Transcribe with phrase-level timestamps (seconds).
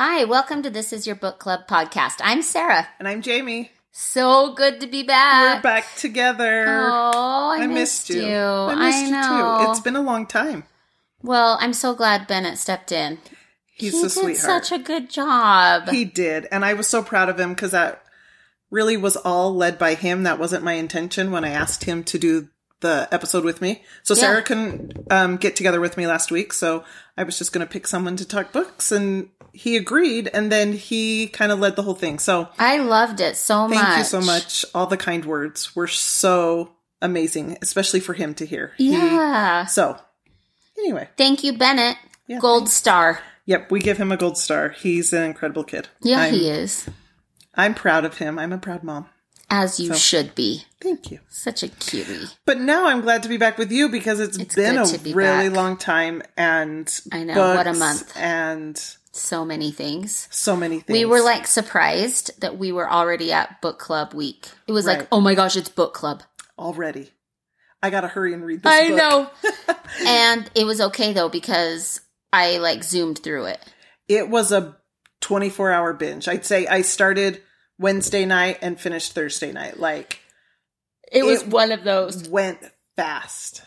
[0.00, 2.20] Hi, welcome to This Is Your Book Club podcast.
[2.20, 2.86] I'm Sarah.
[3.00, 3.72] And I'm Jamie.
[3.90, 5.56] So good to be back.
[5.56, 6.66] We're back together.
[6.68, 8.24] Oh, I, missed, you.
[8.32, 9.64] I missed you know.
[9.64, 9.70] too.
[9.72, 10.62] It's been a long time.
[11.20, 13.18] well, I'm so glad Bennett stepped in.
[13.74, 14.66] He's he did sweetheart.
[14.66, 15.88] such a good job.
[15.88, 16.46] he did.
[16.52, 18.04] And I was so proud of him because that
[18.70, 20.22] really was all led by him.
[20.22, 22.48] That wasn't my intention when I asked him to do
[22.80, 23.82] the episode with me.
[24.02, 24.20] So Yeah.
[24.20, 26.52] Sarah couldn't um, get together with me last week.
[26.52, 26.84] So
[27.16, 28.92] I was just going to pick someone to talk books.
[28.92, 30.28] And he agreed.
[30.32, 32.18] And then he kind of led the whole thing.
[32.18, 33.84] So I loved it so thank much.
[33.84, 34.64] Thank you so much.
[34.74, 36.72] All the kind words were so
[37.02, 38.72] amazing, especially for him to hear.
[38.76, 39.66] He- Yeah.
[39.66, 39.98] so
[40.78, 41.08] anyway.
[41.16, 41.96] Thank you, Bennett.
[42.26, 43.20] Yeah, Gold star.
[43.46, 44.68] Yep, we give him a gold star.
[44.68, 45.88] He's an incredible kid.
[46.02, 46.86] Yeah, I'm, he is.
[47.54, 48.38] I'm proud of him.
[48.38, 49.06] I'm a proud mom.
[49.50, 50.64] As you should be.
[50.80, 51.20] Thank you.
[51.28, 52.26] Such a cutie.
[52.44, 55.14] But now I'm glad to be back with you because it's It's been a be
[55.14, 55.56] really back.
[55.56, 58.12] long time and I know, what a month.
[58.16, 58.76] and
[59.12, 60.28] So many things.
[60.30, 60.96] so many things.
[60.96, 64.48] We were like surprised that we were already at book club week.
[64.66, 66.22] It was like, oh my gosh, it's book club.
[66.58, 67.10] already.
[67.82, 68.72] I gotta hurry and read this.
[68.72, 68.96] I book.
[68.98, 69.30] know.
[70.06, 72.00] and it was okay though because
[72.32, 73.60] I like zoomed through it.
[74.08, 74.76] It was a
[75.20, 76.28] 24 hour binge.
[76.28, 77.40] I'd say I started
[77.78, 79.78] Wednesday night and finished Thursday night.
[79.78, 80.20] Like
[81.10, 82.28] It was It- one of those.
[82.28, 82.58] went
[82.96, 83.62] fast.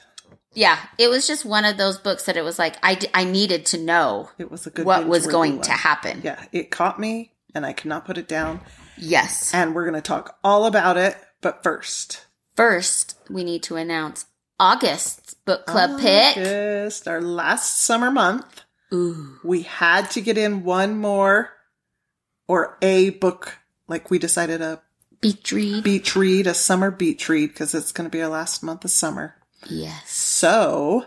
[0.54, 3.23] Yeah, it was just one of those books that it was like I, d- I
[3.23, 6.22] needed to know It was a good what was going to happen.
[6.23, 8.59] Yeah, it caught me and I could not put it down.
[8.98, 9.54] Yes.
[9.54, 11.16] and we're going to talk all about it.
[11.42, 14.26] But first, First, we need to announce
[14.59, 16.36] August's book club pick.
[16.38, 18.62] August, our last summer month,
[18.94, 19.39] Ooh.
[19.44, 21.50] we had to get in one more
[22.48, 23.58] or a book.
[23.92, 24.81] Like we decided a
[25.20, 25.84] Beach read.
[25.84, 28.89] beach read, a summer beach read, because it's going to be our last month of
[28.92, 29.36] summer.
[29.70, 30.09] yes.
[30.09, 31.06] So,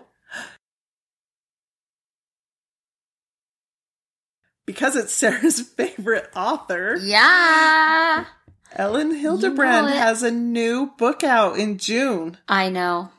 [4.66, 8.26] because it's Sarah's favorite author, Yeah.
[8.76, 9.96] Elin Hilderbrand it.
[9.96, 12.36] has a new book out in June.
[12.48, 13.10] I know.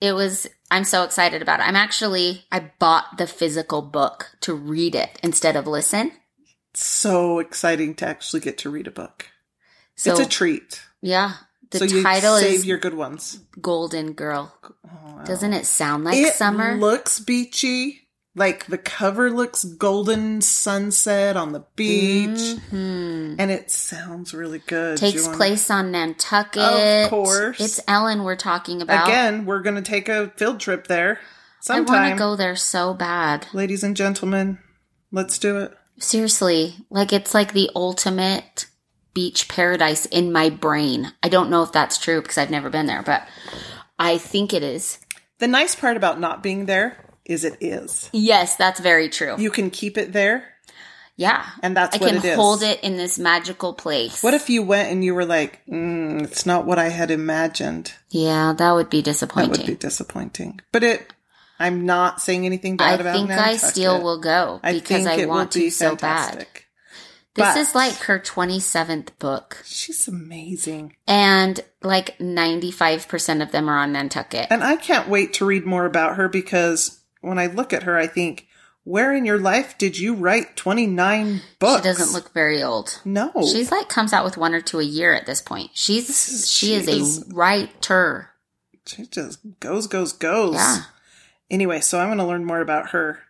[0.00, 1.66] It was I'm so excited about it.
[1.66, 6.12] I'm actually I bought the physical book to read it instead of listen.
[6.74, 9.26] So exciting to actually get to read a book.
[9.94, 10.82] So it's a treat.
[11.00, 11.34] yeah,
[11.70, 13.40] the so you title save is your good ones.
[13.60, 14.54] Golden Girl.
[14.84, 16.76] Oh, Doesn't it sound like it summer?
[16.76, 17.98] looks beachy.
[18.34, 23.36] Like the cover looks golden sunset on the beach, Mhm.
[23.38, 24.96] and it sounds really good.
[24.96, 27.04] Takes wanna- place on Nantucket.
[27.04, 27.60] Of course.
[27.60, 29.06] It's Elin we're talking about.
[29.06, 29.44] again.
[29.44, 31.20] We're going to take a field trip there
[31.60, 31.94] Sometime.
[31.94, 33.48] I want to go there so bad.
[33.52, 34.58] ladies and gentlemen.
[35.10, 35.76] Let's do it.
[35.98, 38.66] Seriously, like it's like the ultimate
[39.14, 41.12] beach paradise in my brain.
[41.22, 43.26] I don't know if that's true because I've never been there, but
[43.98, 44.98] I think it is.
[45.38, 48.08] The nice part about not being there is it is.
[48.12, 49.36] Yes, that's very true.
[49.38, 50.44] You can keep it there,
[51.16, 51.46] yeah.
[51.62, 52.36] and that's I what can it is.
[52.36, 54.22] hold it in this magical place.
[54.22, 57.92] What if you went and you were like, mm, "It's not what I had imagined."
[58.10, 59.52] Yeah, that would be disappointing.
[59.52, 60.60] That would be disappointing.
[60.72, 61.12] But it,
[61.62, 65.14] I'm not saying anything I bad about think I still will go I because I
[65.14, 66.46] it will want be to so bad.
[67.34, 70.96] This But- is like her 27th book, She's amazing.
[71.06, 74.48] and like 95% of them are on Nantucket.
[74.50, 77.96] And I can't wait to read more about her because when I look at her,
[77.96, 78.48] I think,
[78.84, 81.80] where in your life did you write 29 books?
[81.82, 83.00] She doesn't look very old.
[83.04, 83.30] No.
[83.50, 85.70] She's like comes out with one or two a year at this point.
[85.72, 88.30] She's is- she, she is, is- a writer.
[88.84, 90.54] she just goes, goes, goes.
[90.56, 90.82] Yeah.
[91.52, 93.20] Anyway, so I'm going to learn more about her.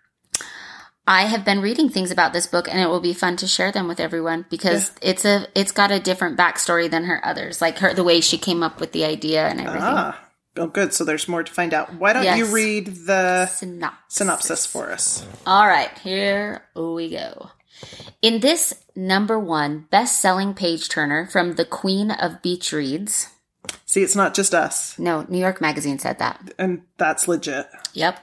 [1.06, 3.72] I have been reading things about this book and it will be fun to share
[3.72, 7.60] them with everyone because it's a it's got a different backstory than her others.
[7.60, 9.82] Like her the way she came up with the idea and everything.
[9.82, 10.28] Ah.
[10.56, 10.92] Oh, good.
[10.92, 11.94] So there's more to find out.
[11.94, 13.98] Why don't you read the Synopsis.
[14.08, 15.26] synopsis for us?
[15.46, 17.50] All right, here we go.
[18.20, 23.31] In this number one best-selling page turner from the Queen of Beach Reads.
[23.86, 26.52] See, it's not just us, No, New York Magazine said that.
[26.58, 27.66] and that's legit.
[27.92, 28.18] Yep.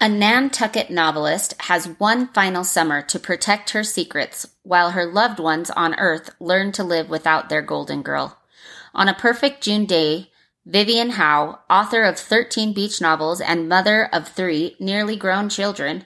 [0.00, 5.70] A Nantucket novelist has one final summer to protect her secrets while her loved ones
[5.70, 8.38] on Earth learn to live without their golden girl.
[8.94, 10.30] On a perfect June day,
[10.64, 16.04] Vivian Howe, author of 13 beach novels and mother of three nearly grown children,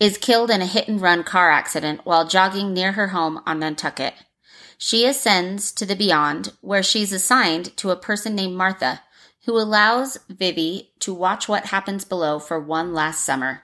[0.00, 3.60] is killed in a hit and run car accident while jogging near her home on
[3.60, 4.12] Nantucket.
[4.86, 9.00] She ascends to the beyond, where she's assigned to a person named Martha,
[9.46, 13.62] who allows Vivi to watch what happens below for one last summer.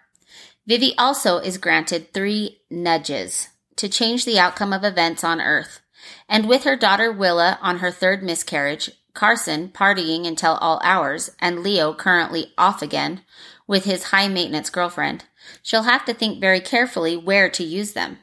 [0.66, 5.82] Vivi also is granted three nudges to change the outcome of events on Earth.
[6.26, 11.62] And with her daughter Willa on her third miscarriage, Carson partying until all hours, and
[11.62, 13.20] Leo currently off again
[13.66, 15.26] with his high maintenance girlfriend,
[15.62, 18.20] she'll have to think very carefully where to use them.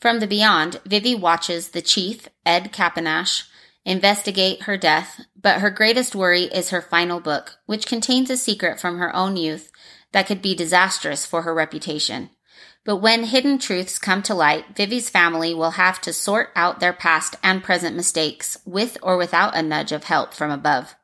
[0.00, 3.44] From the beyond, Vivi watches the chief, Ed Kapenash,
[3.84, 8.78] investigate her death, but her greatest worry is her final book, which contains a secret
[8.78, 9.72] from her own youth
[10.12, 12.30] that could be disastrous for her reputation.
[12.84, 16.92] But when hidden truths come to light, Vivi's family will have to sort out their
[16.92, 20.94] past and present mistakes with or without a nudge of help from above,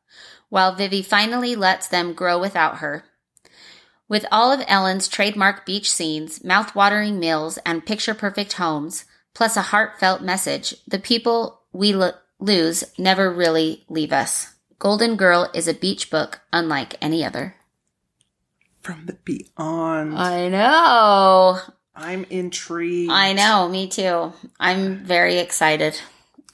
[0.49, 3.05] while Vivi finally lets them grow without her.
[4.14, 10.22] With all of Elin's trademark beach scenes, mouth-watering meals, and picture-perfect homes, plus a heartfelt
[10.22, 14.55] message, the people we lo- lose never really leave us.
[14.78, 17.56] Golden Girl is a beach book unlike any other.
[18.82, 20.17] From the beyond.
[20.17, 21.58] I know.
[21.96, 23.10] I'm intrigued.
[23.10, 24.32] I know, me too.
[24.60, 26.00] I'm very excited.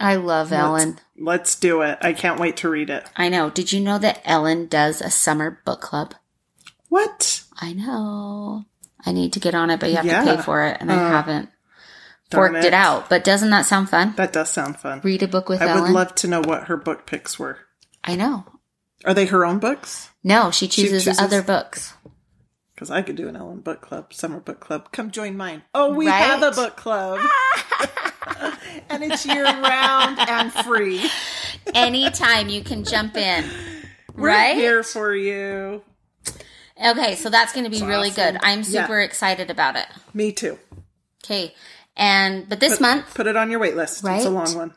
[0.01, 0.99] I love Elin.
[1.19, 1.99] Let's do it.
[2.01, 3.05] I can't wait to read it.
[3.17, 3.51] I know.
[3.51, 6.15] Did you know that Elin does a summer book club?
[6.91, 7.43] What?
[7.59, 8.65] I know.
[9.07, 10.23] I need to get on it, but you have Yeah.
[10.25, 11.49] to pay for it, and I Uh, haven't
[12.31, 12.65] forked it.
[12.67, 12.75] it.
[12.75, 13.09] out.
[13.09, 14.13] But doesn't that sound fun?
[14.17, 15.01] That does sound fun.
[15.03, 15.83] Read a book with I Elin.
[15.85, 17.59] would love to know what her book picks were.
[18.05, 18.45] I know.
[19.07, 20.11] Are they her own books?
[20.23, 21.95] No, she chooses, chooses- other books.
[22.75, 24.91] Because I could do an Elin book club, summer book club.
[24.93, 25.63] Come join mine.
[25.75, 26.19] Oh, we Right?
[26.25, 27.21] have a book club.
[28.91, 31.09] and it's year round and free.
[31.75, 33.45] Anytime you can jump in.
[34.15, 34.57] We're right?
[34.57, 35.83] here for you.
[36.83, 38.35] Okay, so that's going to be really awesome.
[38.35, 38.41] good.
[38.43, 38.83] I'm Yeah.
[38.87, 39.87] super excited about it.
[40.15, 40.59] Me too.
[41.25, 41.55] Okay.
[41.97, 44.03] And but this month Put it on your wait list.
[44.05, 44.75] It's a long one.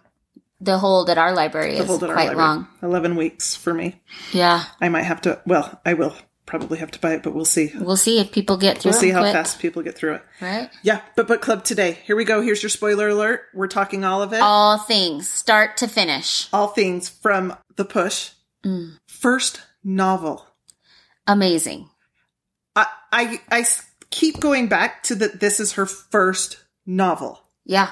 [0.60, 2.36] the hold at our library is it our quite library.
[2.38, 2.68] long.
[2.82, 4.02] 11 weeks for me.
[4.32, 4.64] Yeah.
[4.82, 6.14] I might have to, well, I will
[6.46, 7.72] probably have to buy it, but we'll see.
[7.80, 10.22] We'll see if people get through We'll see how quick, fast people get through it.
[10.42, 10.70] Right?
[10.82, 12.00] Yeah, but book club today.
[12.06, 12.42] Here we go.
[12.42, 13.42] Here's your spoiler alert.
[13.54, 14.42] We're talking all of it.
[14.42, 16.48] All things, start to finish.
[16.54, 18.32] all things from the push.
[18.66, 18.98] Mm.
[19.08, 20.46] First novel.
[21.28, 21.90] Amazing.
[22.76, 23.66] I, I I
[24.10, 25.40] keep going back to that.
[25.40, 27.40] This is her first novel.
[27.66, 27.90] Yeah.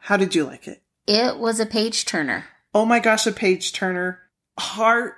[0.00, 0.82] How did you like it?
[1.06, 2.44] It was a page turner.
[2.74, 4.20] Oh my gosh, a page turner,
[4.58, 5.14] heart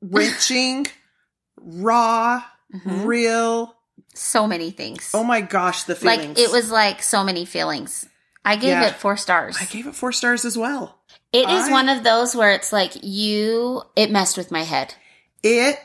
[0.00, 0.86] wrenching,
[1.60, 2.42] raw,
[2.74, 3.04] Mhm.
[3.06, 3.76] real.
[4.14, 5.10] So many things.
[5.14, 6.28] Oh my gosh, the feelings.
[6.28, 8.06] like it was like so many feelings.
[8.44, 8.86] I gave Yeah.
[8.88, 9.56] it four stars.
[9.60, 10.98] I gave it four stars as well.
[11.32, 13.82] It is I- one of those where it's like you.
[13.96, 14.94] It messed with my head.
[15.42, 15.78] It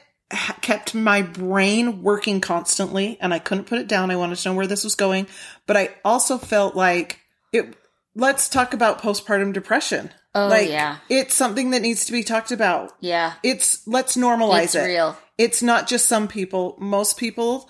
[0.61, 4.11] kept my brain working constantly, and I couldn't put it down.
[4.11, 5.27] I wanted to know where this was going,
[5.65, 7.19] but I also felt like
[7.53, 7.75] it.
[8.15, 10.09] Let's talk about postpartum depression.
[10.33, 10.97] Oh, like, yeah.
[11.07, 12.93] it's something that needs to be talked about.
[12.99, 14.85] Yeah, It's let's normalize it's it.
[14.85, 15.17] real.
[15.37, 16.75] It's not just some people.
[16.79, 17.69] Most people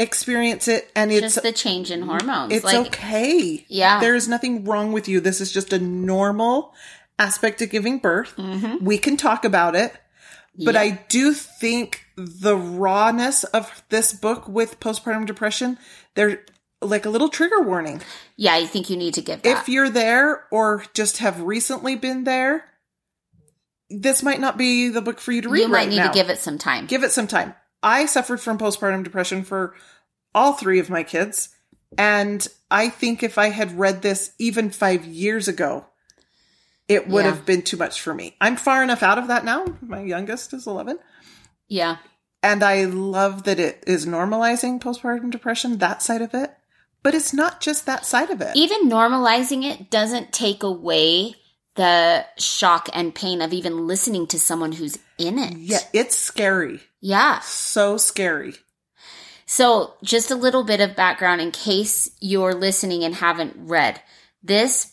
[0.00, 2.52] experience it, and it's Just the change in hormones.
[2.52, 3.64] it's like okay.
[3.68, 4.00] Yeah.
[4.00, 5.20] there is nothing wrong with you.
[5.20, 6.72] This is just a normal
[7.18, 8.34] aspect of giving birth.
[8.36, 8.84] Mm-hmm.
[8.84, 9.92] We can talk about it.
[10.58, 10.80] But Yeah.
[10.82, 15.78] I do think the rawness of this book with postpartum depression,
[16.14, 16.44] they're
[16.82, 18.00] like a little trigger warning.
[18.36, 19.60] yeah, I think you need to give that.
[19.60, 22.64] If you're there or just have recently been there,
[23.90, 26.08] this might not be the book for you to read you might right need now.
[26.08, 26.86] to give it some time.
[26.86, 27.54] Give it some time.
[27.82, 29.74] I suffered from postpartum depression for
[30.34, 31.48] all three of my kids.
[31.96, 35.86] And I think if I had read this even five years ago,
[36.88, 37.30] it would Yeah.
[37.32, 38.36] have been too much for me.
[38.40, 39.66] I'm far enough out of that now.
[39.82, 40.98] My youngest is 11.
[41.68, 41.96] yeah,
[42.42, 46.54] And I love that it is normalizing postpartum depression, that side of it.
[47.02, 48.56] But it's not just that side of it.
[48.56, 51.34] even normalizing it doesn't take away
[51.76, 55.56] the shock and pain of even listening to someone who's in it.
[55.58, 56.80] yeah, it's scary.
[57.00, 57.38] Yeah.
[57.40, 58.54] So scary.
[59.46, 64.00] So, just a little bit of background in case you're listening and haven't read.
[64.42, 64.92] This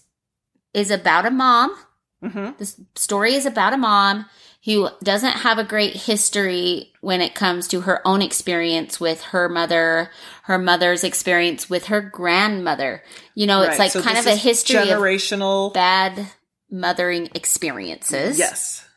[0.73, 1.75] is about a mom.
[2.21, 4.25] Hmm This story is about a mom
[4.65, 9.47] who doesn't have a great history when it comes to her own experience with her
[9.47, 10.09] mother,
[10.43, 13.03] her mother's experience with her grandmother.
[13.35, 15.71] You know, it's like kind of a history of generational.
[15.73, 16.27] bad
[16.71, 18.39] mothering experiences.
[18.39, 18.87] Yes.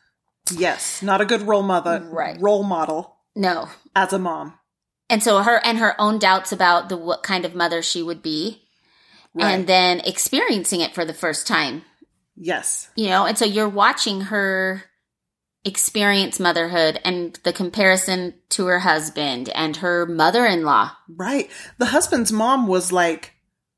[0.51, 1.03] Yes.
[1.03, 1.99] Not a good role mother.
[2.11, 2.39] Right.
[2.41, 3.69] Role model No.
[3.95, 4.55] as a mom.
[5.07, 8.23] And so her and her own doubts about the what kind of mother she would
[8.23, 8.63] be
[9.35, 9.51] Right.
[9.51, 11.83] and then experiencing it for the first time.
[12.39, 12.89] Yes.
[12.95, 14.83] You know, and so you're watching her
[15.65, 20.91] experience motherhood and the comparison to her husband and her mother-in-law.
[21.09, 21.49] Right.
[21.77, 23.33] The husband's mom was like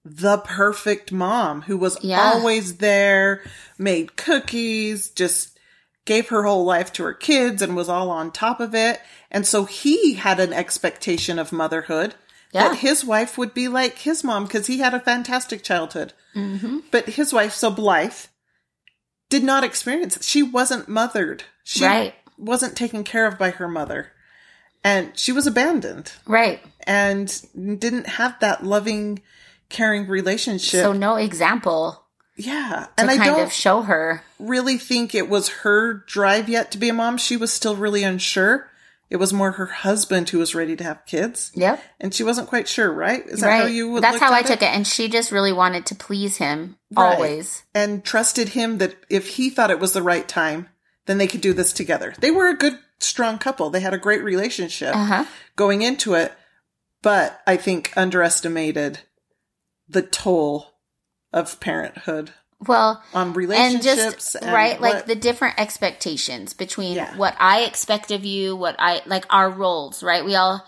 [0.05, 2.21] the perfect mom who was Yeah.
[2.21, 3.41] always there,
[3.77, 5.57] made cookies, just
[6.05, 9.01] gave her whole life to her kids and was all on top of it.
[9.31, 12.15] And so he had an expectation of motherhood
[12.51, 12.69] Yeah.
[12.69, 16.13] that his wife would be like his mom because he had a fantastic childhood.
[16.35, 16.79] Mm-hmm.
[16.91, 18.25] But his wife, so Blythe,
[19.31, 20.23] did not experience.
[20.27, 21.45] She wasn't mothered.
[21.63, 22.13] She Right.
[22.37, 24.11] wasn't taken care of by her mother.
[24.83, 26.59] And she was abandoned Right.
[26.85, 29.21] and didn't have that loving
[29.69, 30.83] caring relationship.
[30.83, 31.97] So no example
[32.37, 32.87] yeah.
[32.97, 34.23] And I kind don't of show her.
[34.39, 37.17] really think it was her drive yet to be a mom.
[37.17, 38.67] She was still really unsure.
[39.11, 41.51] It was more her husband who was ready to have kids.
[41.53, 41.83] Yep.
[41.99, 43.23] And she wasn't quite sure, right?
[43.27, 43.61] Is that right.
[43.63, 44.73] how you would That's how I at took it.
[44.73, 47.15] And she just really wanted to please him Right.
[47.15, 47.63] always.
[47.75, 50.69] And trusted him that if he thought it was the right time,
[51.07, 52.13] then they could do this together.
[52.19, 53.69] They were a good, strong couple.
[53.69, 55.25] They had a great relationship Uh huh.
[55.57, 56.31] going into it,
[57.01, 58.99] but I think underestimated
[59.89, 60.67] the toll
[61.33, 62.31] of parenthood
[62.67, 64.33] Well, on and relationships.
[64.33, 67.15] just right like the different expectations between Yeah.
[67.17, 70.65] what i expect of you what i like our roles right we all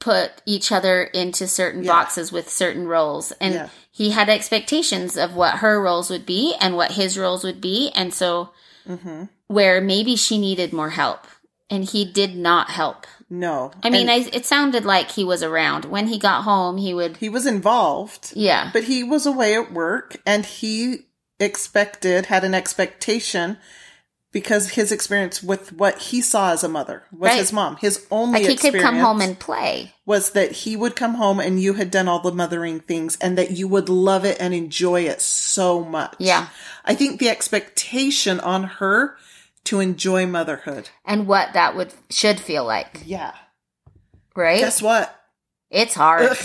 [0.00, 1.92] put each other into certain Yeah.
[1.92, 3.68] boxes with certain roles and Yeah.
[3.90, 7.90] he had expectations of what her roles would be and what his roles would be
[7.94, 8.50] and so
[8.88, 9.28] Mhm.
[9.48, 11.26] where maybe she needed more help
[11.70, 13.72] and he did not help no.
[13.82, 17.18] i mean I, it sounded like he was around when he got home he would
[17.18, 18.32] he was involved.
[18.34, 21.04] yeah But he was away at work and he
[21.40, 23.58] expected, had an expectation
[24.30, 27.38] because his experience with what he saw as a mother was Right.
[27.38, 27.76] his mom.
[27.76, 31.40] His only like he could come home and play was that he would come home
[31.40, 34.52] and you had done all the mothering things and that you would love it and
[34.52, 36.14] enjoy it so much.
[36.18, 36.48] Yeah.
[36.84, 39.16] I think the expectation on her
[39.64, 40.90] to enjoy motherhood.
[41.06, 43.32] and what that would should feel like Yeah.
[44.36, 45.14] right Guess what?
[45.70, 46.36] it's hard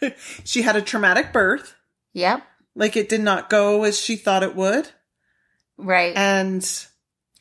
[0.44, 1.74] she had a traumatic birth.
[2.12, 2.42] yep
[2.74, 4.88] Like it did not go as she thought it would.
[5.76, 6.16] Right.
[6.16, 6.66] And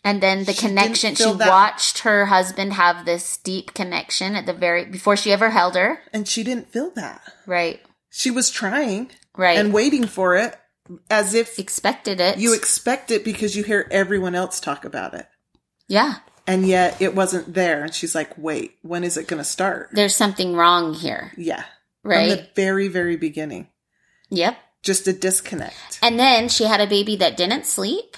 [0.04, 4.46] And then the She connection, she that- watched her husband have this deep connection at
[4.46, 6.00] the very, before she ever held her.
[6.12, 7.22] and she didn't feel that.
[7.46, 7.82] Right.
[8.10, 9.58] She was trying Right.
[9.58, 10.58] and waiting for it
[11.10, 12.38] as if Expected it.
[12.40, 15.28] you expect it because you hear everyone else talk about it.
[15.88, 16.16] yeah.
[16.48, 17.84] And yet it wasn't there.
[17.84, 19.90] And she's like, wait, when is it going to start?
[19.94, 21.32] There's something wrong here.
[21.38, 21.64] Yeah.
[22.04, 22.30] Right.
[22.32, 23.70] From the very, very beginning.
[24.30, 24.58] yep.
[24.84, 26.00] Just a disconnect.
[26.02, 28.18] And then she had a baby that didn't sleep.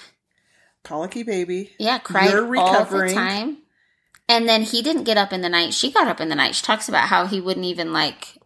[0.82, 1.72] Colicky baby.
[1.78, 1.98] Yeah.
[1.98, 3.58] Cried You're all the time.
[4.28, 5.74] And then he didn't get up in the night.
[5.74, 6.54] She got up in the night.
[6.54, 8.38] She talks about how he wouldn't even like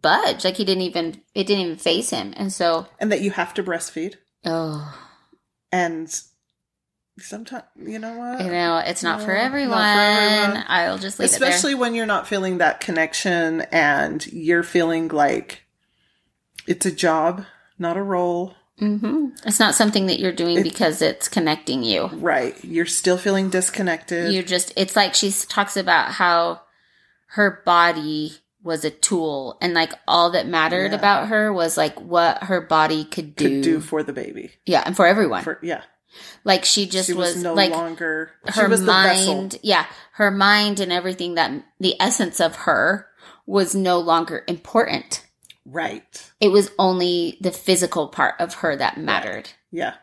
[0.00, 0.44] budge.
[0.44, 2.32] Like he didn't even, it didn't even face him.
[2.36, 4.14] And so, And that you have to breastfeed.
[4.46, 4.98] oh,
[5.70, 6.14] And
[7.18, 8.40] sometimes, you know what?
[8.42, 9.78] you know, it's not for No, not for everyone.
[9.78, 10.64] everyone.
[10.68, 15.62] I'll just leave Especially when you're not feeling that connection and you're feeling like
[16.66, 17.44] it's a job,
[17.78, 18.54] not a role.
[18.78, 18.98] it there.
[18.98, 22.06] hmm It's not something that you're doing because it's connecting you.
[22.08, 22.56] Right.
[22.64, 24.32] You're still feeling disconnected.
[24.32, 26.62] You're just, it's like she talks about how
[27.32, 28.32] her body
[28.62, 30.98] was a tool and like all that mattered Yeah.
[30.98, 33.44] about her was like what her body could do.
[33.48, 34.50] could do for the baby.
[34.66, 34.82] yeah.
[34.84, 35.44] And for everyone.
[35.44, 35.82] For yeah.
[36.44, 39.58] like she just She was, was, no like longer she her was the mind.
[39.62, 39.86] Yeah.
[40.12, 43.06] Her mind and everything that the essence of her
[43.46, 45.24] was no longer important.
[45.70, 46.30] Right.
[46.40, 49.50] It was only the physical part of her that mattered.
[49.70, 49.94] Yeah.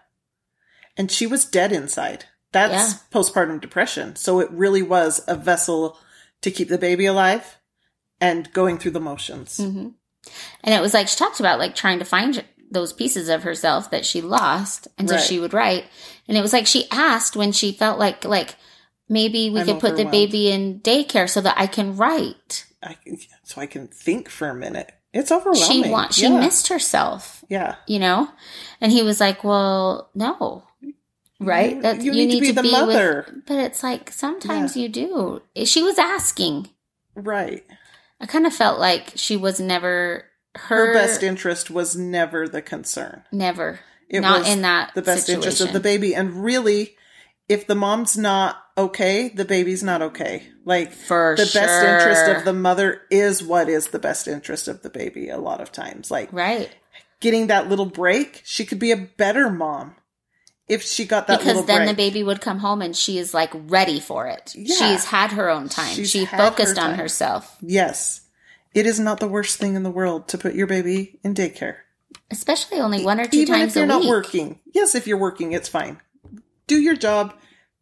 [0.96, 2.26] And she was dead inside.
[2.52, 4.16] That's postpartum depression.
[4.16, 5.98] So it really was a vessel
[6.42, 7.58] to keep the baby alive
[8.22, 9.58] and going through the motions.
[9.58, 9.90] hmm
[10.64, 13.92] And it was like she talked about like trying to find those pieces of herself
[13.92, 15.24] that she lost, and so Right.
[15.24, 15.86] she would write.
[16.28, 18.56] And it was like she asked when she felt like like
[19.10, 22.66] maybe we I'm could put the baby in daycare so that I can write.
[22.82, 22.96] I,
[23.44, 24.92] so I can think for a minute.
[25.16, 25.84] It's overwhelming.
[25.86, 26.40] She want she yeah.
[26.42, 27.76] missed herself, Yeah.
[27.88, 28.30] you know.
[28.82, 30.64] And he was like, "Well, no."
[31.40, 31.78] Right?
[31.78, 33.26] You- That you need to be the mother.
[33.28, 35.42] with but it's like sometimes you do.
[35.66, 36.70] She was asking.
[37.16, 37.64] Right.
[38.20, 42.62] I kind of felt like she was never Her, her, best interest was never the
[42.62, 43.24] concern.
[43.32, 43.80] never
[44.10, 46.14] It not was in that the best interest of the baby.
[46.16, 46.96] And really,
[47.50, 50.44] if the mom's not okay, the baby's not okay.
[50.66, 54.82] Like For the best interest of the mother is what is the best interest of
[54.82, 56.10] the baby a lot of times.
[56.12, 56.70] Like right
[57.22, 59.96] getting that little break, she could be a better mom
[60.68, 61.90] if she got that because then break.
[61.90, 64.54] the baby would come home and she is like ready for it.
[64.56, 64.76] Yeah.
[64.76, 65.94] She's had her own time.
[65.96, 67.00] She's she had her focused on time.
[67.00, 68.22] herself, yes.
[68.74, 71.78] It is not the worst thing in the world to put your baby in daycare.
[72.30, 74.10] especially only one or two Even times if you're not week.
[74.10, 74.60] working.
[74.74, 76.02] Yes, if you're working, it's fine.
[76.68, 77.34] Do your job.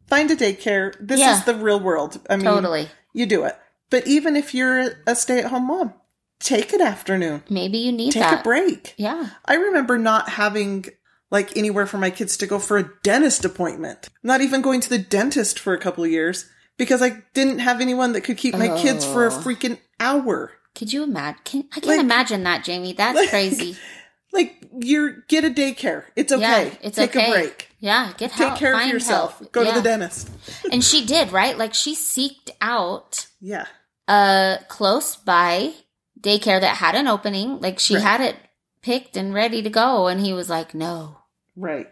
[0.07, 0.93] Find a daycare.
[0.99, 1.37] This Yeah.
[1.37, 2.19] is the real world.
[2.29, 2.89] I mean, Totally.
[3.13, 3.57] you do it.
[3.89, 5.93] But even if you're a stay-at-home mom,
[6.39, 7.43] take an afternoon.
[7.49, 8.39] Maybe you need Take that.
[8.41, 8.93] a break.
[8.97, 9.29] Yeah.
[9.45, 10.85] I remember not having
[11.31, 14.09] like anywhere for my kids to go for a dentist appointment.
[14.21, 16.45] Not even going to the dentist for a couple of years
[16.77, 19.37] because I didn't have anyone that could keep my kids for a Oh.
[19.39, 20.51] freaking hour.
[20.75, 21.67] Could you imagine?
[21.71, 22.93] I can't Like- imagine that, Jamie.
[22.93, 23.77] That's like- crazy.
[24.35, 26.05] Like you're get a daycare.
[26.15, 26.41] It's okay.
[26.41, 27.27] Yeah, it's Take okay.
[27.29, 27.69] a break.
[27.83, 28.57] Yeah, get Take help.
[28.59, 29.39] care of yourself.
[29.39, 29.51] help.
[29.51, 29.71] Go Yeah.
[29.73, 30.29] to the dentist.
[30.71, 31.57] and she did right.
[31.57, 33.65] Like she seeked out Yeah.
[34.07, 35.73] a close by
[36.17, 37.59] daycare that had an opening.
[37.59, 38.03] Like she Right.
[38.03, 38.37] had it
[38.81, 40.07] picked and ready to go.
[40.07, 41.17] And he was like, no.
[41.57, 41.89] Right.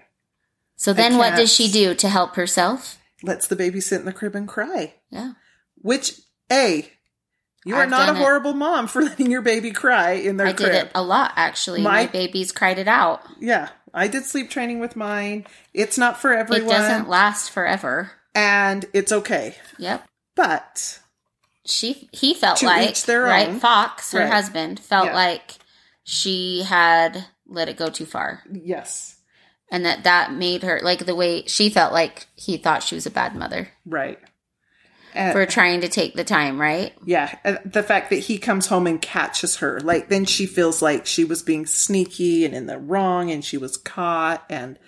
[0.77, 2.97] So then what does she do to help herself?
[3.21, 4.93] Lets the baby sit in the crib and cry.
[5.09, 5.33] Yeah.
[5.75, 6.89] Which, A,
[7.65, 8.19] you are I've not a done it.
[8.19, 10.69] horrible mom for letting your baby cry in their I crib.
[10.69, 11.81] I did it a lot, actually.
[11.81, 13.21] My- My, babies cried it out.
[13.41, 13.67] Yeah.
[13.93, 15.45] I did sleep training with mine.
[15.73, 16.67] It's not for everyone.
[16.67, 18.11] It doesn't last forever.
[18.33, 19.55] and it's okay.
[19.77, 20.05] Yep.
[20.35, 20.99] But
[21.65, 23.59] She he felt like right own.
[23.59, 24.31] Fox, her Right.
[24.31, 25.15] husband, felt Yeah.
[25.15, 25.55] like
[26.03, 28.43] she had let it go too far.
[28.51, 29.17] yes,
[29.69, 33.05] And that that made her like the way she felt like he thought she was
[33.05, 34.19] a bad mother right.
[35.13, 36.93] And, for trying to take the time, right?
[37.05, 40.81] yeah, and the fact that he comes home and catches her, like then she feels
[40.81, 44.45] like she was being sneaky and in the wrong, and she was caught.
[44.49, 44.79] And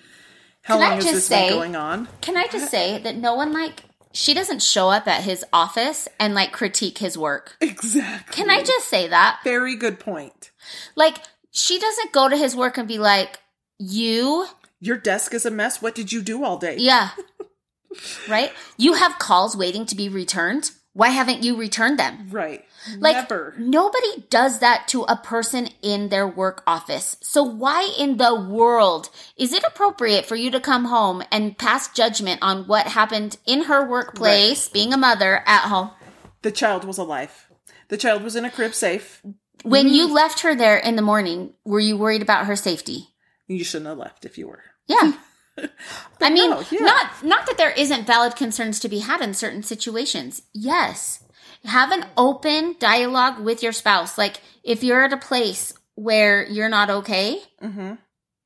[0.63, 2.07] how Can long has just this say- been going on?
[2.21, 5.43] Can I just uh, say that no one like she doesn't show up at his
[5.51, 7.57] office and like critique his work.
[7.59, 8.35] Exactly.
[8.35, 9.39] Can I just say that?
[9.43, 10.51] Very good point.
[10.95, 11.17] Like
[11.51, 13.39] she doesn't go to his work and be like,
[13.79, 14.45] "You,
[14.79, 15.81] Your desk is a mess.
[15.81, 16.77] What did you do all day?
[16.77, 17.09] yeah."
[18.27, 18.51] right?
[18.77, 20.71] You have calls waiting to be returned.
[20.95, 22.27] Why haven't you returned them?
[22.29, 22.63] Right.
[22.99, 23.55] Like Never.
[23.57, 27.17] nobody does that to a person in their work office.
[27.21, 31.91] So why in the world is it appropriate for you to come home and pass
[31.91, 35.91] judgment on what happened in her workplace, being a mother at home?
[36.43, 37.47] The child was alive.
[37.87, 39.23] The child was in a crib safe.
[39.63, 39.93] When Mm.
[39.93, 43.07] you left her there in the morning, were you worried about her safety?
[43.47, 44.61] You shouldn't have left if you were.
[44.87, 45.13] Yeah.
[46.21, 46.79] I mean, no, yeah.
[46.81, 50.41] not not that there isn't valid concerns to be had in certain situations.
[50.53, 51.19] Yes.
[51.65, 54.17] Have an open dialogue with your spouse.
[54.17, 57.93] Like if you're at a place where you're not okay, Mm-hmm.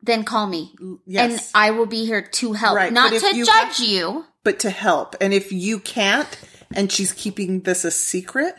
[0.03, 0.75] then call me.
[1.05, 1.31] Yes.
[1.31, 4.25] And I will be here to help, Right, not to you judge you.
[4.43, 5.15] but to help.
[5.21, 6.27] And if you can't,
[6.75, 8.53] and she's keeping this a secret,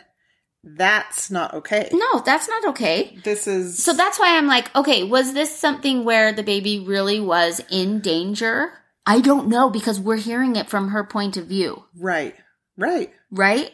[0.63, 1.89] that's not okay.
[1.93, 3.17] No, that's not okay.
[3.23, 7.19] This is So that's why I'm like, okay, was this something where the baby really
[7.19, 8.73] was in danger?
[9.05, 11.85] I don't know because we're hearing it from her point of view.
[11.97, 12.35] right,
[12.77, 13.11] right.
[13.31, 13.71] right?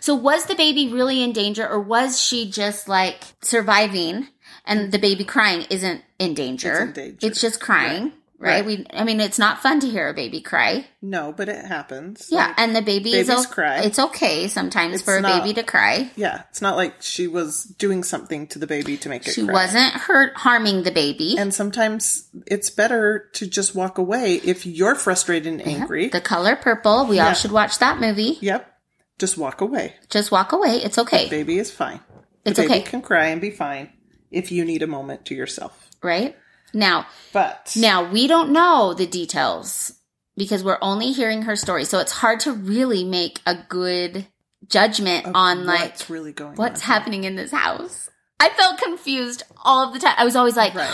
[0.00, 4.28] So was the baby really in danger or was she just like surviving
[4.66, 6.72] and the baby crying isn't in danger?
[6.72, 7.26] It's in danger.
[7.26, 8.12] It's just crying, right?
[8.44, 8.64] Right.
[8.64, 10.86] We I mean it's not fun to hear a baby cry.
[11.02, 12.28] No, but it happens.
[12.30, 13.80] Yeah, Like, and the baby is o- cry.
[13.80, 16.10] it's okay sometimes It's for a baby to cry.
[16.16, 16.42] yeah.
[16.50, 19.32] It's not like she was doing something to the baby to make it.
[19.32, 19.52] She cry.
[19.52, 21.36] wasn't hurt harming the baby.
[21.38, 26.08] And sometimes it's better to just walk away if you're frustrated and angry.
[26.08, 27.28] the color purple, we Yeah.
[27.28, 28.38] all should watch that movie.
[28.40, 28.70] yep.
[29.18, 29.94] Just walk away.
[30.10, 30.76] Just walk away.
[30.82, 31.28] It's okay.
[31.28, 32.00] Baby is fine.
[32.44, 32.82] The It's baby okay.
[32.82, 33.90] can cry and be fine
[34.30, 35.88] if you need a moment to yourself.
[36.02, 36.36] Right?
[36.74, 39.92] Now, But Now, we don't know the details
[40.36, 41.84] because we're only hearing her story.
[41.84, 44.26] So it's hard to really make a good
[44.68, 46.86] judgment of on like what's really going what's on.
[46.86, 48.08] happening in this house.
[48.40, 50.14] I felt confused all of the time.
[50.16, 50.90] I was always like, Right.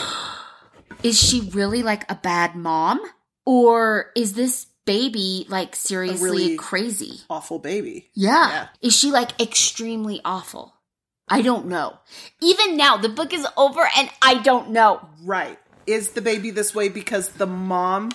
[1.03, 3.01] is she really like a bad mom?
[3.47, 7.21] Or is this baby like seriously really- crazy?
[7.31, 8.11] Awful baby.
[8.15, 8.49] Yeah.
[8.51, 8.67] Yeah.
[8.83, 10.75] Is she like extremely awful?
[11.33, 11.97] I don't know.
[12.43, 15.09] Even now, the book is over and I don't know.
[15.23, 15.59] Right.
[15.93, 18.11] Is the baby this way because the mom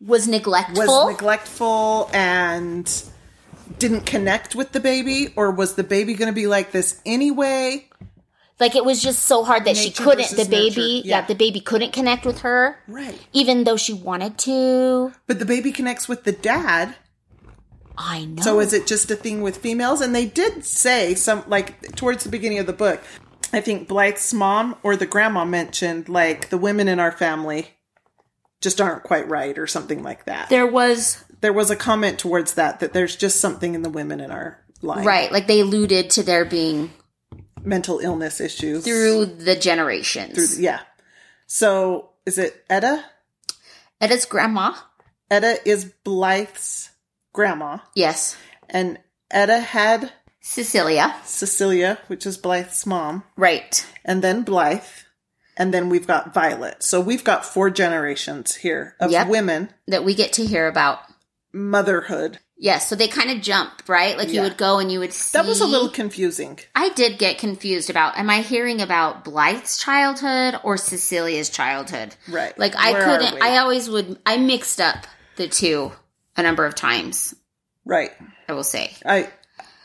[0.00, 0.76] Was neglectful?
[0.86, 2.90] was neglectful and
[3.78, 5.32] didn't connect with the baby?
[5.36, 7.88] Or was the baby going to be like this anyway?
[8.60, 10.30] Like it was just so hard that she couldn't.
[10.30, 11.26] The versus baby, nurture, yeah.
[11.26, 13.16] the baby couldn't connect with her, Right.
[13.32, 15.12] even though she wanted to.
[15.28, 16.96] But the baby connects with the dad.
[17.96, 18.42] I know.
[18.42, 20.00] So is it just a thing with females?
[20.00, 23.00] And they did say some, like, towards the beginning of the book,
[23.52, 27.68] I think Blythe's mom or the grandma mentioned, like, the women in our family
[28.60, 30.48] just aren't quite right or something like that.
[30.48, 34.20] there was there was a comment towards that, that there's just something in the women
[34.20, 35.04] in our line.
[35.06, 36.90] right, like they alluded to there being
[37.62, 38.84] Mental illness issues.
[38.84, 40.58] through the generations.
[40.60, 40.80] yeah.
[41.46, 43.04] So is it Etta?
[44.00, 44.74] Edda's grandma,
[45.30, 46.90] Etta is Blythe's
[47.32, 47.78] grandma.
[47.94, 48.36] yes,
[48.68, 48.98] And
[49.30, 50.12] Etta had
[50.52, 53.22] Cecilia, Cecilia, which is Blythe's mom.
[53.36, 53.86] right?
[54.04, 54.82] and then Blythe,
[55.58, 56.82] and then we've got Violet.
[56.82, 59.28] So we've got four generations here of Yep.
[59.28, 61.00] women, That we get to hear about.
[61.52, 62.38] motherhood.
[62.56, 64.16] Yes, so they kind of jump, right?
[64.16, 65.36] Like you would go and you would see.
[65.38, 66.58] That was a little confusing.
[66.74, 68.16] I did get confused about.
[68.18, 72.16] Am I hearing about Blythe's childhood or Cecilia's childhood?
[72.28, 72.58] Right.
[72.58, 73.40] Like I Where couldn't.
[73.42, 74.18] I always would.
[74.26, 75.06] I mixed up
[75.36, 75.92] the two
[76.36, 77.32] a number of times.
[77.84, 78.10] Right.
[78.48, 78.96] I will say.
[79.06, 79.28] I.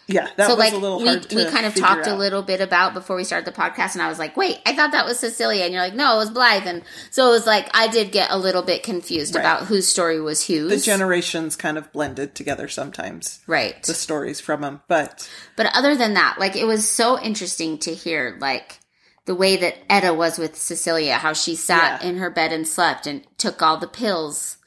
[0.07, 2.15] Yeah, that so was like a little we hard to we kind of talked a
[2.15, 4.91] little bit about before we started the podcast, and I was like, wait, I thought
[4.91, 7.69] that was Cecilia, and you're like, no, it was Blythe, and so it was like
[7.73, 9.41] I did get a little bit confused Right.
[9.41, 10.69] about whose story was whose.
[10.71, 13.39] The generations kind of blended together sometimes.
[13.47, 13.81] right.
[13.83, 17.93] The stories from them, but But other than that, like it was so interesting to
[17.93, 18.79] hear like
[19.25, 22.09] the way that Etta was with Cecilia, how she sat Yeah.
[22.09, 24.57] in her bed and slept and took all the pills.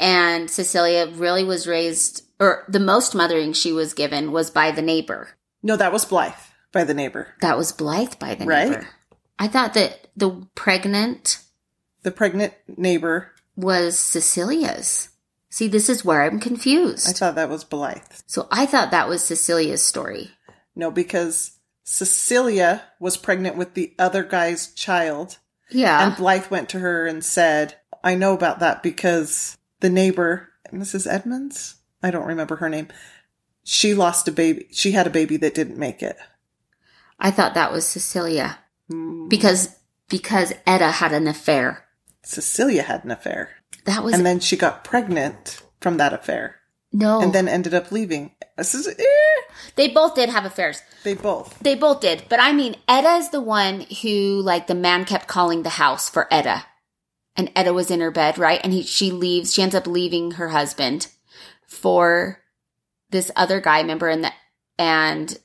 [0.00, 4.82] And Cecilia really was raised, or the most mothering she was given was by the
[4.82, 5.30] neighbor.
[5.62, 6.32] No, that was Blythe
[6.72, 7.34] by the neighbor.
[7.40, 8.68] That was Blythe by the Right.
[8.70, 8.88] neighbor.
[9.38, 11.38] I thought that the pregnant
[12.02, 13.32] The pregnant neighbor.
[13.56, 15.08] was Cecilia's.
[15.50, 17.08] See, this is where I'm confused.
[17.08, 18.02] I thought that was Blythe.
[18.26, 20.30] so I thought that was Cecilia's story.
[20.76, 25.38] No, because Cecilia was pregnant with the other guy's child.
[25.70, 26.06] Yeah.
[26.06, 31.10] And Blythe went to her and said, I know about that because the neighbor, Mrs.
[31.10, 32.88] Edmonds, I don't remember her name,
[33.64, 34.66] she lost a baby.
[34.72, 36.16] She had a baby that didn't make it.
[37.18, 38.58] I thought that was Cecilia
[38.90, 39.76] Mm, because
[40.08, 41.84] because Etta had an affair.
[42.22, 43.50] Cecilia had an affair.
[43.84, 46.56] That was And then she got pregnant from that affair
[46.92, 47.20] no.
[47.20, 48.32] and then ended up leaving.
[48.56, 49.04] Is, eh,
[49.76, 50.80] they both did have affairs.
[51.04, 51.58] they both.
[51.60, 55.28] They both did, but I mean, Etta is the one who like the man kept
[55.28, 56.64] calling the house for Etta,
[57.38, 58.60] and Etta was in her bed, right?
[58.62, 59.54] And he she leaves.
[59.54, 61.06] She ends up leaving her husband
[61.66, 62.42] for
[63.10, 63.80] this other guy.
[63.80, 64.32] Remember, and the,
[64.76, 65.38] and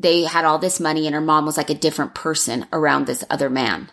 [0.00, 3.22] they had all this money, and her mom was like a different person around this
[3.28, 3.92] other man.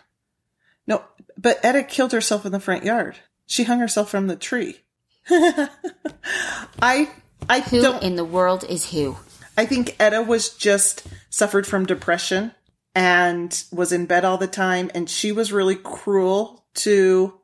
[0.86, 1.04] No,
[1.36, 3.18] but Etta killed herself in the front yard.
[3.46, 4.80] She hung herself from the tree.
[5.30, 7.10] I
[7.48, 9.16] I Who don't in the world is who?
[9.56, 12.52] I think Etta was just suffered from depression
[12.94, 17.34] and was in bed all the time and she was really cruel to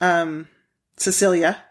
[0.00, 0.48] um
[0.96, 1.62] Cecilia.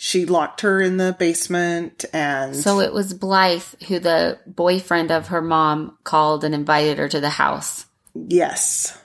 [0.00, 5.28] She locked her in the basement and So it was Blythe who the boyfriend of
[5.28, 7.86] her mom called and invited her to the house.
[8.14, 8.96] yes.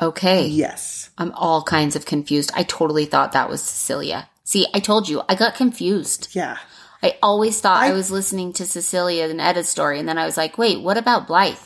[0.00, 0.46] Okay.
[0.46, 1.10] Yes.
[1.18, 2.52] I'm all kinds of confused.
[2.54, 4.28] I totally thought that was Cecilia.
[4.44, 6.28] See, I told you, I got confused.
[6.36, 6.56] Yeah.
[7.02, 10.24] I always thought I, I- was listening to Cecilia and Etta's story, and then I
[10.24, 11.58] was like, wait, what about Blythe?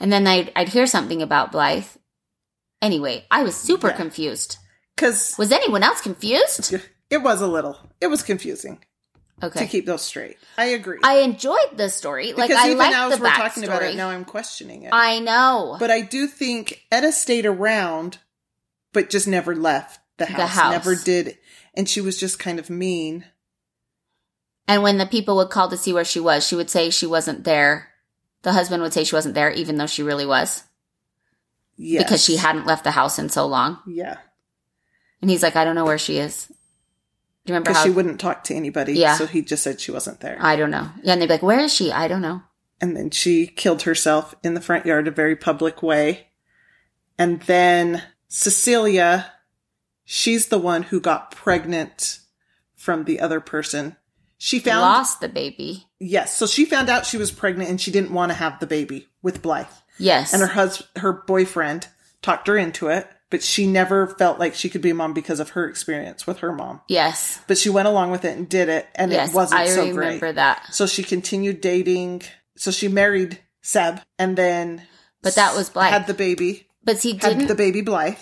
[0.00, 1.84] And then I'd, I'd hear something about Blythe.
[2.82, 3.96] Anyway, I was super Yeah.
[3.96, 4.58] confused.
[4.96, 6.74] Cuz Was anyone else confused?
[7.10, 7.78] it was a little.
[8.00, 8.84] It was confusing
[9.42, 9.60] Okay.
[9.60, 10.38] to keep those straight.
[10.56, 10.98] I agree.
[11.02, 12.32] I enjoyed the story.
[12.32, 14.82] Like, because I even liked now the as we're talking about it, now I'm questioning
[14.84, 14.90] it.
[14.92, 15.76] I know.
[15.78, 18.18] But I do think Etta stayed around,
[18.92, 20.50] but just never left the house.
[20.50, 20.72] house.
[20.72, 21.36] Never did.
[21.74, 23.26] And she was just kind of mean.
[24.68, 27.06] And when the people would call to see where she was, she would say she
[27.06, 27.92] wasn't there.
[28.42, 30.62] The husband would say she wasn't there, even though she really was,
[31.76, 32.02] Yes.
[32.04, 33.78] because she hadn't left the house in so long.
[33.86, 34.16] Yeah.
[35.20, 36.46] And he's like, I don't know where she is.
[36.46, 36.54] Do
[37.52, 37.84] you remember Because how?
[37.84, 38.94] she wouldn't talk to anybody.
[38.94, 39.16] Yeah.
[39.16, 40.36] So he just said she wasn't there.
[40.40, 40.88] I don't know.
[41.02, 41.92] Yeah, and they'd be like, Where is she?
[41.92, 42.42] I don't know.
[42.80, 46.28] and then she killed herself in the front yard, a very public way.
[47.18, 49.32] And then Cecilia,
[50.04, 52.20] she's the one who got pregnant
[52.74, 53.96] from the other person.
[54.38, 55.86] She found Lost the baby.
[55.98, 58.66] yes, so she found out she was pregnant and she didn't want to have the
[58.66, 59.66] baby with Blythe.
[59.98, 60.32] Yes.
[60.32, 61.88] and her husband, her boyfriend
[62.22, 65.40] talked her into it, but she never felt like she could be a mom because
[65.40, 66.80] of her experience with her mom.
[66.88, 67.40] yes.
[67.46, 69.30] But she went along with it and did it, and yes.
[69.30, 70.34] it wasn't I so remember great.
[70.36, 70.72] that.
[70.72, 72.22] So she continued dating.
[72.56, 74.82] So she married Seb, and then
[75.22, 75.92] But that was Blythe.
[75.92, 77.48] had the baby, But he didn't.
[77.48, 78.18] the baby Blythe,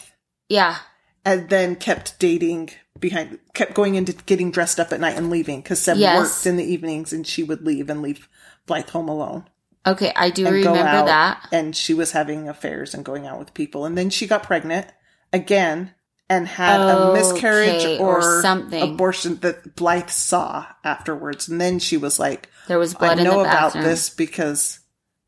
[0.49, 0.77] yeah.
[1.25, 5.61] and then kept dating behind, kept going into getting dressed up at night and leaving
[5.61, 6.19] because Seb Yes.
[6.19, 8.29] worked in the evenings, and she would leave and leave
[8.67, 9.45] Blythe home alone.
[9.87, 10.13] Okay.
[10.17, 11.49] I do remember that.
[11.53, 13.85] And she was having affairs and going out with people.
[13.85, 14.87] And then she got pregnant
[15.33, 15.95] again
[16.29, 18.83] and had a miscarriage Okay, or, or something.
[18.83, 21.49] abortion that Blythe saw afterwards.
[21.49, 24.81] And then she was like, There was I blood in know about this because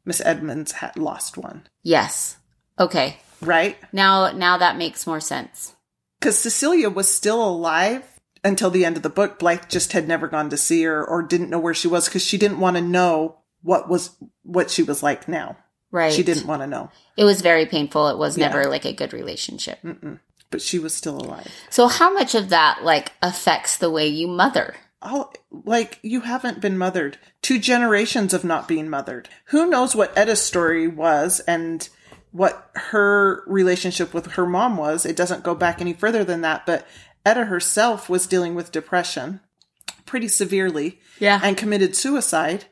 [0.04, 1.66] Miss Edmonds had lost one.
[1.82, 2.36] Yes.
[2.78, 3.18] Okay.
[3.42, 3.76] Right?
[3.92, 5.74] Now, now that makes more sense.
[6.18, 8.04] Because Cecilia was still alive
[8.42, 9.38] until the end of the book.
[9.38, 12.24] Blythe just had never gone to see her or didn't know where she was because
[12.24, 14.10] she didn't want to know what was
[14.42, 15.56] what she was like now.
[15.90, 16.12] Right.
[16.12, 16.90] She didn't want to know.
[17.16, 18.08] It was very painful.
[18.08, 18.48] It was Yeah.
[18.48, 19.80] never like a good relationship.
[19.82, 20.18] Mm-mm.
[20.50, 21.48] But she was still alive.
[21.70, 24.74] So how much of that like affects the way you mother?
[25.02, 30.16] all like you haven't been mothered two generations of not being mothered who knows what
[30.16, 31.90] etta's story was and
[32.32, 36.64] what her relationship with her mom was it doesn't go back any further than that
[36.64, 36.86] but
[37.26, 39.38] etta herself was dealing with depression
[40.06, 41.40] pretty severely Yeah.
[41.42, 42.64] and committed suicide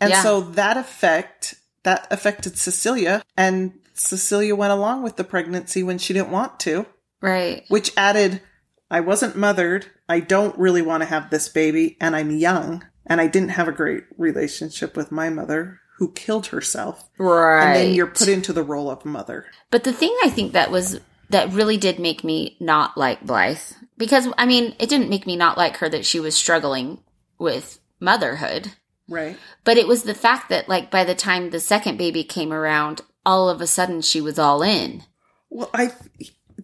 [0.00, 0.22] and Yeah.
[0.22, 6.12] so that effect that affected cecilia and cecilia went along with the pregnancy when she
[6.12, 6.86] didn't want to
[7.20, 7.64] right.
[7.68, 8.42] which added
[8.90, 9.86] I wasn't mothered.
[10.08, 13.68] I don't really want to have this baby, and I'm young, and I didn't have
[13.68, 17.08] a great relationship with my mother who killed herself.
[17.16, 17.66] Right.
[17.66, 19.46] And then you're put into the role of mother.
[19.70, 23.60] But the thing I think that was that really did make me not like Blythe
[23.96, 26.98] because I mean, it didn't make me not like her that she was struggling
[27.38, 28.72] with motherhood,
[29.10, 29.36] Right.
[29.64, 33.02] but it was the fact that like by the time the second baby came around,
[33.26, 35.02] all of a sudden she was all in.
[35.50, 35.92] Well, I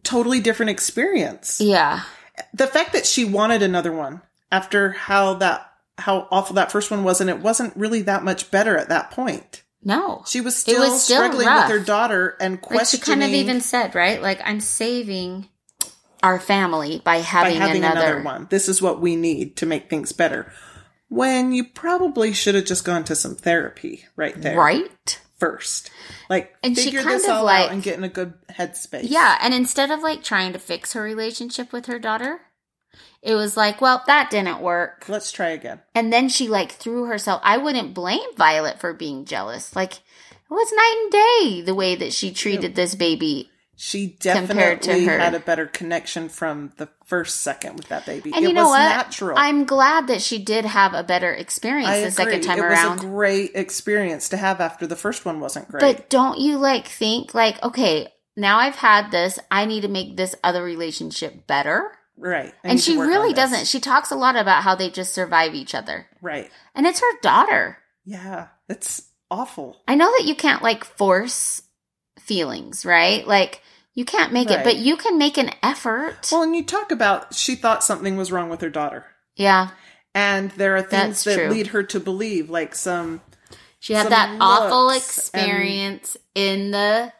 [0.04, 1.60] totally different experience.
[1.60, 2.02] Yeah.
[2.54, 7.04] The fact that she wanted another one after how that how awful that first one
[7.04, 9.62] was, and it wasn't really that much better at that point.
[9.82, 10.24] No.
[10.26, 11.68] She was still, was still struggling rough.
[11.68, 14.20] with her daughter and Like she kind of even said, right?
[14.20, 15.48] Like I'm saving
[16.22, 18.46] our family by by having, having another, another one.
[18.50, 20.52] This is what we need to make things better.
[21.08, 25.20] When you probably should have just gone to some therapy right there Right?
[25.38, 25.90] first.
[26.28, 28.34] Like And she figure kind this of all like- out and get in a good
[28.50, 29.04] headspace.
[29.04, 32.40] Yeah, and instead of like trying to fix her relationship with her daughter,
[33.22, 35.04] it was like, well, that didn't work.
[35.08, 35.80] Let's try again.
[35.94, 37.40] And then she like threw herself.
[37.44, 39.76] I wouldn't blame Violet for being jealous.
[39.76, 40.00] Like it
[40.50, 43.50] was night and day the way that she treated this baby.
[43.78, 48.32] She definitely had a better connection from the first second with that baby.
[48.34, 48.78] And it you know was what?
[48.78, 49.38] natural.
[49.38, 52.46] I'm glad that she did have a better experience I the second agree.
[52.46, 52.96] time it around.
[52.96, 55.80] was a great experience to have after the first one wasn't great.
[55.80, 60.16] But don't you like think like, okay, now I've had this, I need to make
[60.16, 61.92] this other relationship better?
[62.16, 62.54] right.
[62.64, 63.66] I and she really doesn't.
[63.66, 66.06] She talks a lot about how they just survive each other.
[66.22, 66.50] Right.
[66.74, 67.76] And it's her daughter.
[68.06, 68.48] Yeah.
[68.70, 69.76] It's awful.
[69.86, 71.60] I know that you can't like force
[72.26, 73.26] feelings, right?
[73.26, 73.62] Like
[73.94, 76.28] you can't make it, but you can make an effort.
[76.30, 79.06] Well, and you talk about she thought something was wrong with her daughter.
[79.36, 79.70] yeah.
[80.14, 81.48] And there are things That's that true.
[81.50, 83.20] lead her to believe, like some
[83.80, 87.12] She had Some that awful experience in the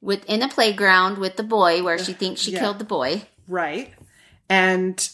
[0.00, 2.60] with in the playground with the boy where she thinks she Yeah.
[2.60, 3.22] killed the boy.
[3.46, 3.92] right.
[4.48, 5.08] And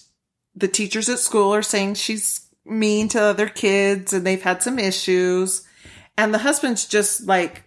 [0.54, 4.78] the teachers at school are saying she's mean to other kids and they've had some
[4.78, 5.62] issues.
[6.16, 7.64] And the husband's just like,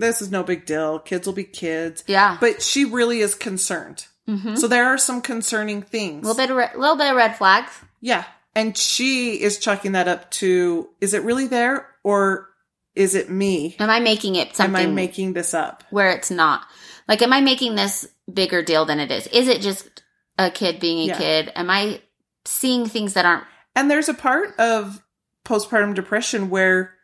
[0.00, 0.98] this is no big deal.
[0.98, 2.02] Kids will be kids.
[2.06, 2.36] Yeah.
[2.40, 4.06] But she really is concerned.
[4.28, 4.56] mm-hmm.
[4.56, 6.24] So there are some concerning things.
[6.24, 7.72] A little bit of re- little bit of red flags.
[8.00, 8.24] Yeah.
[8.54, 12.48] And she is chalking that up to is it really there or
[12.96, 13.76] is it me?
[13.78, 14.84] Am I making it something?
[14.84, 15.84] Am I making this up?
[15.90, 16.62] where it's not?
[17.06, 19.26] Like, am I making this bigger deal than it is?
[19.28, 20.02] Is it just
[20.38, 21.18] a kid being a Yeah.
[21.18, 21.52] kid?
[21.54, 22.00] Am I
[22.44, 23.44] seeing things that aren't?
[23.76, 25.02] And there's a part of
[25.44, 26.94] postpartum depression where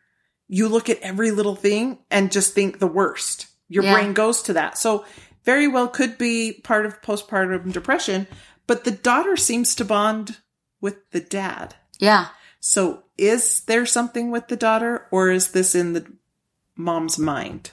[0.47, 3.47] you look at every little thing and just think the worst.
[3.67, 3.93] Your Yeah.
[3.93, 4.77] brain goes to that.
[4.77, 5.05] So
[5.43, 8.27] very well could be part of postpartum depression,
[8.65, 10.37] but the daughter seems to bond
[10.81, 11.75] with the dad.
[11.99, 12.27] Yeah.
[12.59, 16.05] So is there something with the daughter or is this in the
[16.75, 17.71] mom's mind?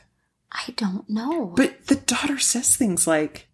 [0.53, 1.47] I don't know.
[1.57, 3.49] But the daughter says things like,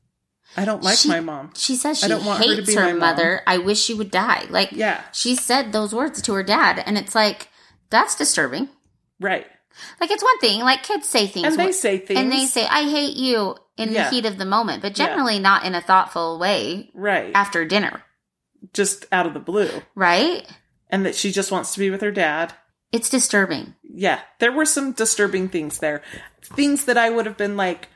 [0.56, 1.52] I don't like She- my mom.
[1.54, 2.98] she says I don't want her to be her, my mom.
[3.00, 3.42] mother.
[3.46, 4.46] I wish she would die.
[4.50, 7.48] Like, Yeah, she said those words to her dad, and it's like
[7.88, 8.68] that's disturbing.
[9.20, 9.46] Right.
[10.00, 12.18] Like, it's one thing, like kids say things, And they say things.
[12.18, 14.04] and they say, "I hate you" in Yeah.
[14.08, 15.06] the heat of the moment, but Yeah.
[15.06, 17.30] generally not in a thoughtful way right.
[17.34, 18.02] after dinner,
[18.74, 19.70] Just out of the blue.
[19.94, 20.44] right?
[20.90, 22.52] And that she just wants to be with her dad.
[22.90, 23.74] It's disturbing.
[23.84, 26.02] Yeah, there were some disturbing things there.
[26.42, 27.88] Things that I would have been like,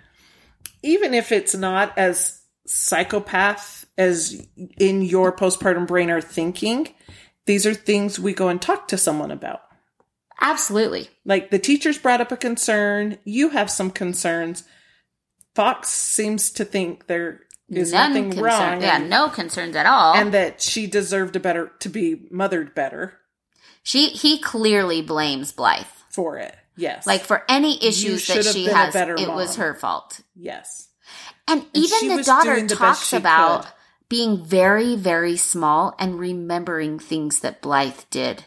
[0.84, 4.46] even if it's not as psychopath as
[4.78, 6.94] in your postpartum brain are thinking,
[7.46, 9.62] these are things we go and talk to someone about.
[10.40, 11.08] Absolutely.
[11.24, 14.64] Like the teachers brought up a concern, you have some concerns.
[15.54, 18.82] Fox seems to think there is None nothing concern- wrong.
[18.82, 20.14] Yeah, and, no concerns at all.
[20.14, 23.18] and that she deserved a better to be mothered better
[23.86, 25.84] she he clearly blames Blythe.
[26.10, 26.56] for it.
[26.76, 27.06] Yes.
[27.06, 30.20] Like for any issues that she has, it was her fault.
[30.34, 30.88] yes.
[31.46, 33.72] And, And even the daughter the talks about could.
[34.08, 38.44] being very, very small and remembering things that Blythe did.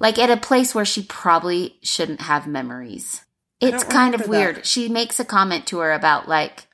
[0.00, 3.24] Like at a place where she probably shouldn't have memories.
[3.60, 4.54] It's kind of remember that.
[4.54, 4.66] weird.
[4.66, 6.66] She makes a comment to her about like,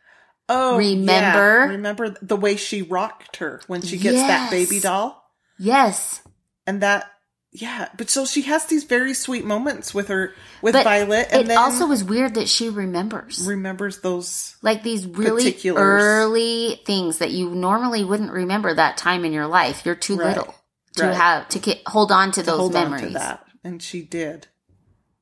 [0.48, 1.64] Oh, Remember?
[1.64, 1.70] yeah.
[1.70, 5.22] Remember the way she rocked her when she gets that baby doll?
[5.58, 6.20] yes,
[6.66, 7.10] And that,
[7.50, 7.88] yeah.
[7.96, 11.56] But so she has these very sweet moments with her, with but Violet, and it
[11.56, 13.46] also is weird that she remembers.
[13.46, 14.56] remembers those.
[14.60, 19.86] like these really early things that you normally wouldn't remember that time in your life.
[19.86, 20.28] You're too Right.
[20.36, 20.54] little
[20.96, 21.14] to Right.
[21.14, 23.02] have to hold on to, to those hold memories.
[23.02, 23.46] on to that.
[23.64, 24.46] And she did.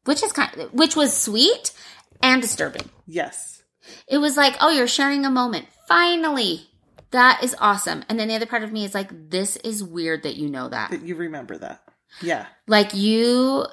[0.05, 1.73] which is kind of, which was sweet
[2.23, 2.89] and disturbing.
[3.07, 3.63] Yes.
[4.09, 5.67] It was like, oh, you're sharing a moment.
[5.89, 6.67] Finally.
[7.13, 8.05] That is awesome.
[8.09, 10.69] And then the other part of me is like, this is weird that you know
[10.71, 10.91] that.
[10.91, 11.83] That you remember that.
[12.23, 12.47] Yeah.
[12.67, 13.67] Like you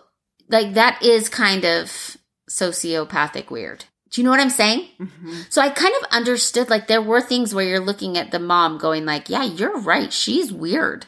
[0.50, 2.18] like that is kind of
[2.50, 3.86] sociopathic weird.
[4.12, 4.88] Do you know what I'm saying?
[4.98, 8.40] hmm So I kind of understood like there were things where you're looking at the
[8.40, 10.12] mom going like, yeah, you're right.
[10.12, 11.06] She's weird.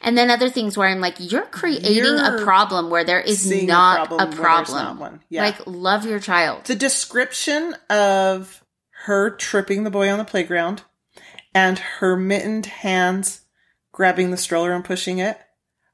[0.00, 3.40] And then other things where I'm like, you're creating You're a problem where there is
[3.40, 4.98] seeing a not problem a problem.
[4.98, 5.20] not.
[5.28, 5.42] Yeah.
[5.42, 6.64] Like love your child.
[6.64, 8.62] The description of
[9.04, 10.82] her tripping the boy on the playground
[11.54, 13.42] and her mittened hands
[13.92, 15.38] grabbing the stroller and pushing it,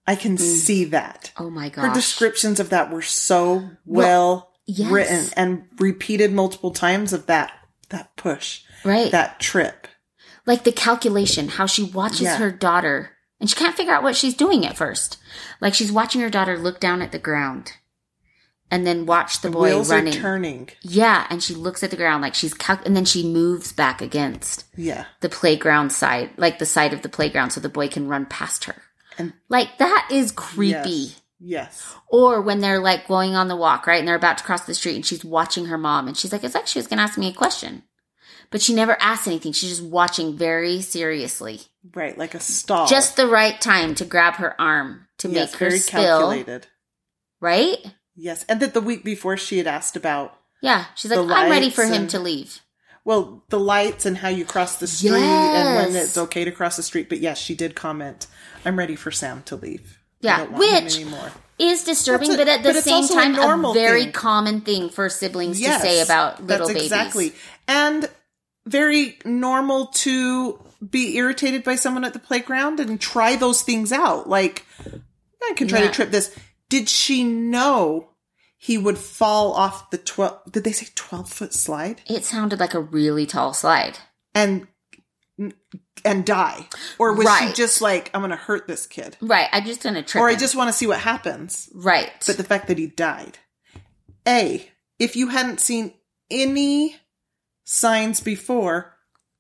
[0.07, 0.41] I can mm.
[0.41, 1.33] see that.
[1.37, 1.89] Oh my god.
[1.89, 4.91] Her descriptions of that were so well, Yes.
[4.91, 7.53] written and repeated multiple times of that
[7.89, 9.11] that push, Right.
[9.11, 9.89] that trip.
[10.47, 12.37] like the calculation, how she watches Yeah.
[12.39, 13.11] her daughter
[13.41, 15.19] and she can't figure out what she's doing at first.
[15.61, 17.73] Like she's watching her daughter look down at the ground
[18.71, 20.15] and then watch the boy Wheels running.
[20.15, 20.69] are turning.
[20.83, 24.01] Yeah, and she looks at the ground like she's cal- and then she moves back
[24.01, 25.07] against Yeah.
[25.21, 28.65] the playground side, like the side of the playground so the boy can run past
[28.67, 28.77] her.
[29.19, 30.75] And- like that is creepy.
[30.89, 31.17] Yes.
[31.43, 31.95] Yes.
[32.09, 33.99] Or when they're like going on the walk, right?
[33.99, 36.45] And they're about to cross the street and she's watching her mom and she's like,
[36.45, 37.83] it's like she was going to ask me a question.
[38.51, 39.53] But she never asks anything.
[39.53, 41.63] She's just watching very seriously.
[41.95, 42.87] Right, like a stall.
[42.87, 46.03] Just the right time to grab her arm to yes, make her very spill.
[46.03, 46.67] calculated.
[47.41, 47.79] Right?
[48.15, 50.85] Yes, and that the week before she had asked about Yeah.
[50.95, 52.61] She's like, I'm ready for lights him to leave.
[53.05, 56.77] well the lights and how you cross the street and when it's okay to cross
[56.77, 57.09] the street.
[57.09, 58.27] But yes, she did comment.
[58.65, 59.99] I'm ready for Sam to leave.
[60.21, 61.33] Yeah, don't want him which-.
[61.59, 64.13] Is disturbing, a- but at the but same a time, a, normal very thing.
[64.13, 66.83] common thing for siblings Yes, to say about little that's babies.
[66.93, 67.33] exactly
[67.69, 68.09] and
[68.67, 74.29] very normal to be irritated by someone at the playground and try those things out.
[74.29, 74.65] Like
[75.43, 75.89] I can try Yeah.
[75.89, 76.35] to trip this.
[76.69, 78.11] Did she know
[78.57, 80.41] he would fall off the twelve?
[80.51, 83.99] Did they say twelve foot slide It sounded like a really tall slide.
[84.35, 84.67] and
[86.05, 86.67] and die,
[86.99, 89.49] or was she just like I'm going to hurt this kid, Right.
[89.53, 90.23] I'm just going to trip.
[90.23, 91.69] or I just want to see what happens?
[91.75, 92.11] Right.
[92.27, 93.39] But the fact that he died.
[94.27, 95.95] A, if you hadn't seen
[96.31, 96.97] any
[97.65, 98.95] signs before,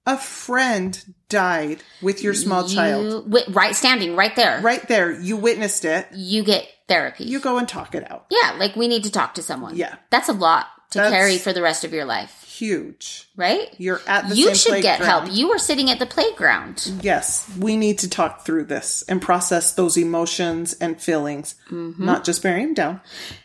[0.07, 3.05] a friend died with your small child.
[3.05, 4.61] You- wi- right, standing right there.
[4.61, 6.09] Right there, you witnessed it.
[6.15, 7.25] You get therapy.
[7.25, 8.27] You go and talk it out.
[8.31, 9.77] yeah, like we need to talk to someone.
[9.77, 9.95] Yeah.
[10.11, 13.29] That's a lot to That's- carry for the rest of your life, Huge.
[13.37, 13.69] right?
[13.79, 15.27] You're at the You should get help.
[15.31, 16.91] You were sitting at the playground.
[17.01, 22.05] Yes, we need to talk through this and process those emotions and feelings, Mm-hmm.
[22.05, 23.01] not just bury them down.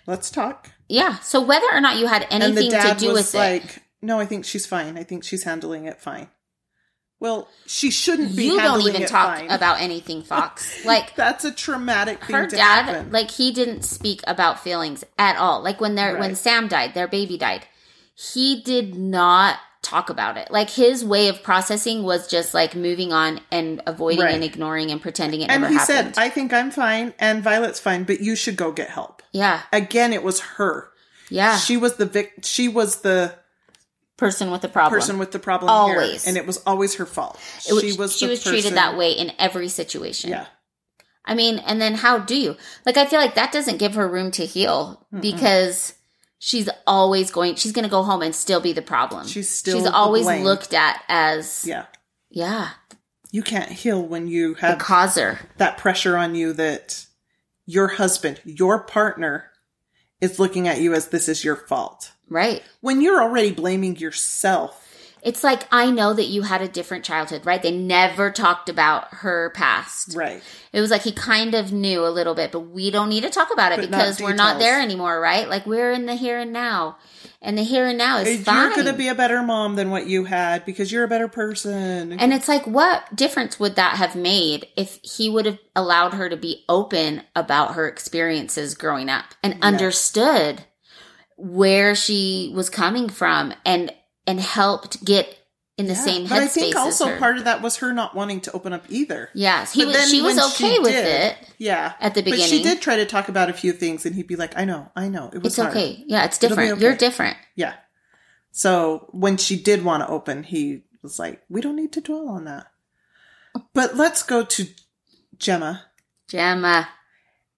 [0.07, 0.71] Let's talk.
[0.89, 1.19] Yeah.
[1.19, 4.43] So whether or not you had anything to do with it, like, "No, I think
[4.45, 4.97] she's fine.
[4.97, 6.29] I think she's handling it fine."
[7.25, 8.45] Well, she shouldn't be.
[8.45, 9.49] you don't even talk fine.
[9.49, 10.85] about anything, Fox.
[10.85, 13.11] Like That's a traumatic thing her to dad, happen.
[13.11, 15.63] like he didn't speak about feelings at all.
[15.63, 17.65] Like when their when Sam died, their baby died,
[18.13, 20.51] he did not talk about it.
[20.51, 24.35] Like his way of processing was just like moving on and avoiding Right.
[24.35, 25.97] and ignoring and pretending it and never happened.
[25.97, 28.89] And he said, "I think I'm fine, and Violet's fine, but you should go get
[28.89, 30.89] help." yeah, Again, it was her.
[31.29, 31.57] yeah.
[31.57, 33.33] She was the vic- She was the
[34.17, 34.99] person with the problem.
[34.99, 36.23] person with the problem Always.
[36.23, 37.39] here, and it was always her fault.
[37.69, 38.15] Was- she was.
[38.15, 40.29] she the was treated that way in every situation.
[40.29, 40.45] Yeah,
[41.25, 42.55] I mean, and then how do you?
[42.85, 45.93] Like, I feel like that doesn't give her room to heal because
[46.39, 49.25] she's always going, she's going to go home and still be the problem.
[49.27, 51.85] She's still she's always looked at as, yeah.
[52.29, 52.69] yeah,
[53.31, 55.39] You can't heal when you the have causer.
[55.57, 57.05] that pressure on you that
[57.65, 59.49] your husband, your partner,
[60.21, 62.11] is looking at you as this is your fault.
[62.29, 62.63] Right.
[62.81, 64.81] When you're already blaming yourself.
[65.21, 67.59] It's like, I know that you had a different childhood, right?
[67.59, 70.15] They never talked about her past.
[70.15, 70.43] Right.
[70.71, 73.31] It was like he kind of knew a little bit, but we don't need to
[73.31, 75.49] talk about it But not because we're not there anymore, right?
[75.49, 76.97] Like we're in the here and now.
[77.41, 80.05] And the here and now is You're going to be a better mom than what
[80.05, 82.13] you had because you're a better person.
[82.13, 86.29] And it's like, what difference would that have made if he would have allowed her
[86.29, 90.65] to be open about her experiences growing up and understood
[91.35, 93.93] where she was coming from and
[94.27, 95.37] and helped get
[95.77, 98.39] in the Yeah, same but I think also part of that was her not wanting
[98.41, 99.29] to open up either.
[99.33, 100.09] yes, he But was.
[100.09, 101.37] She was okay she with did- it.
[101.57, 101.93] Yeah.
[101.99, 104.37] At the But she did try to talk about a few things, and he'd be
[104.37, 105.29] like, I know, I know.
[105.33, 106.03] It was It's hard." okay.
[106.07, 106.71] Yeah, it's different.
[106.71, 106.81] okay.
[106.81, 107.35] You're different.
[107.55, 107.73] Yeah.
[108.51, 112.29] So when she did want to open, he was like, we don't need to dwell
[112.29, 112.67] on that.
[113.73, 114.67] But let's go to
[115.37, 115.83] Gemma.
[116.29, 116.87] Gemma,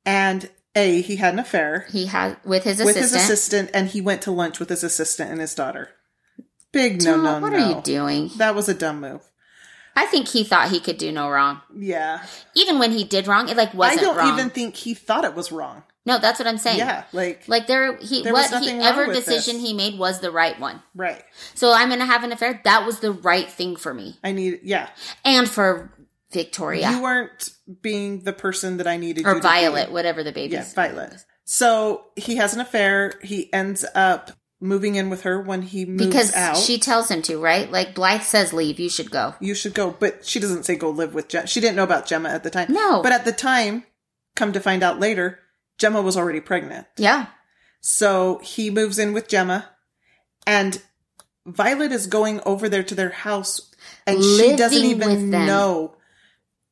[0.05, 3.21] And A, he had an affair he had with his with assistant.
[3.21, 5.89] his assistant, and he went to lunch with his assistant and his daughter.
[6.71, 7.57] Big no, Don't- no, what no.
[7.59, 8.29] are you doing?
[8.37, 9.21] That was a dumb move.
[9.95, 11.61] I think he thought he could do no wrong.
[11.75, 12.23] Yeah.
[12.53, 14.37] Even when he did wrong, it like wasn't I don't wrong.
[14.37, 15.81] even think he thought it was wrong.
[16.05, 16.77] no, that's what I'm saying.
[16.77, 17.05] Yeah.
[17.13, 19.65] Like, Like there, he There was what he ever decision this.
[19.65, 20.83] he made was the right one.
[20.93, 21.23] right.
[21.55, 22.61] So I'm gonna have an affair.
[22.63, 24.89] That was the right thing for me I need, yeah.
[25.25, 25.91] and for
[26.31, 27.49] Victoria You weren't
[27.81, 29.43] being the person that I needed you or to be.
[29.43, 30.55] Violet, whatever the baby.
[30.55, 31.13] Yeah, Violet.
[31.45, 33.13] So he has an affair.
[33.23, 36.57] He ends up moving in with her when he moves because out.
[36.57, 37.37] she tells him to.
[37.39, 37.71] Right?
[37.71, 38.79] Like Blythe says, leave.
[38.79, 39.35] You should go.
[39.39, 41.47] you should go, but she doesn't say go live with Gemma.
[41.47, 42.73] She didn't know about Gemma at the time.
[42.73, 43.01] No.
[43.01, 43.83] But at the time,
[44.35, 45.39] come to find out later,
[45.77, 46.87] Gemma was already pregnant.
[46.97, 47.27] Yeah.
[47.79, 49.69] So he moves in with Gemma,
[50.45, 50.81] and
[51.45, 53.73] Violet is going over there to their house,
[54.05, 55.95] and she doesn't even know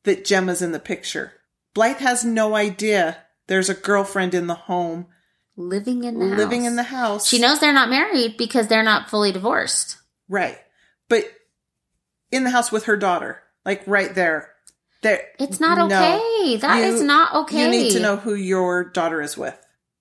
[0.06, 1.32] that Gemma's in the picture.
[1.74, 5.06] Blythe has no idea there's a girlfriend in the home
[5.56, 6.70] living in the living house.
[6.70, 7.28] in the house.
[7.28, 9.98] She knows they're not married because they're not fully divorced.
[10.28, 10.58] right,
[11.08, 11.24] but
[12.32, 14.50] in the house with her daughter, like right there.
[15.02, 15.84] There, It's not no.
[15.86, 16.56] okay.
[16.56, 17.62] That is You- not okay.
[17.64, 19.54] You need to know who your daughter is with,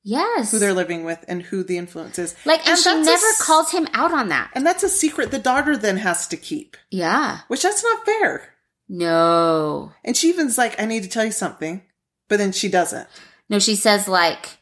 [0.03, 0.51] Yes.
[0.51, 2.33] who they're living with, and who the influence is.
[2.45, 4.49] like, and, she that's a never calls him out on that.
[4.55, 7.39] And that's a secret the daughter then has to keep, Yeah.
[7.49, 8.54] which that's not fair.
[8.87, 9.91] No.
[10.03, 11.81] And she even's like, I need to tell you something,
[12.27, 13.07] but then she doesn't.
[13.49, 14.57] No, she says like,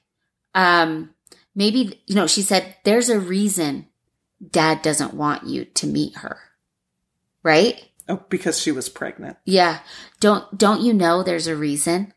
[0.55, 1.13] um,
[1.55, 3.88] maybe, you know, she said, there's a reason
[4.51, 6.39] dad doesn't want you to meet her.
[7.43, 7.82] Right?
[8.09, 9.38] Oh, because she was pregnant.
[9.45, 9.80] Yeah.
[10.19, 12.13] Don't, don't you know there's a reason?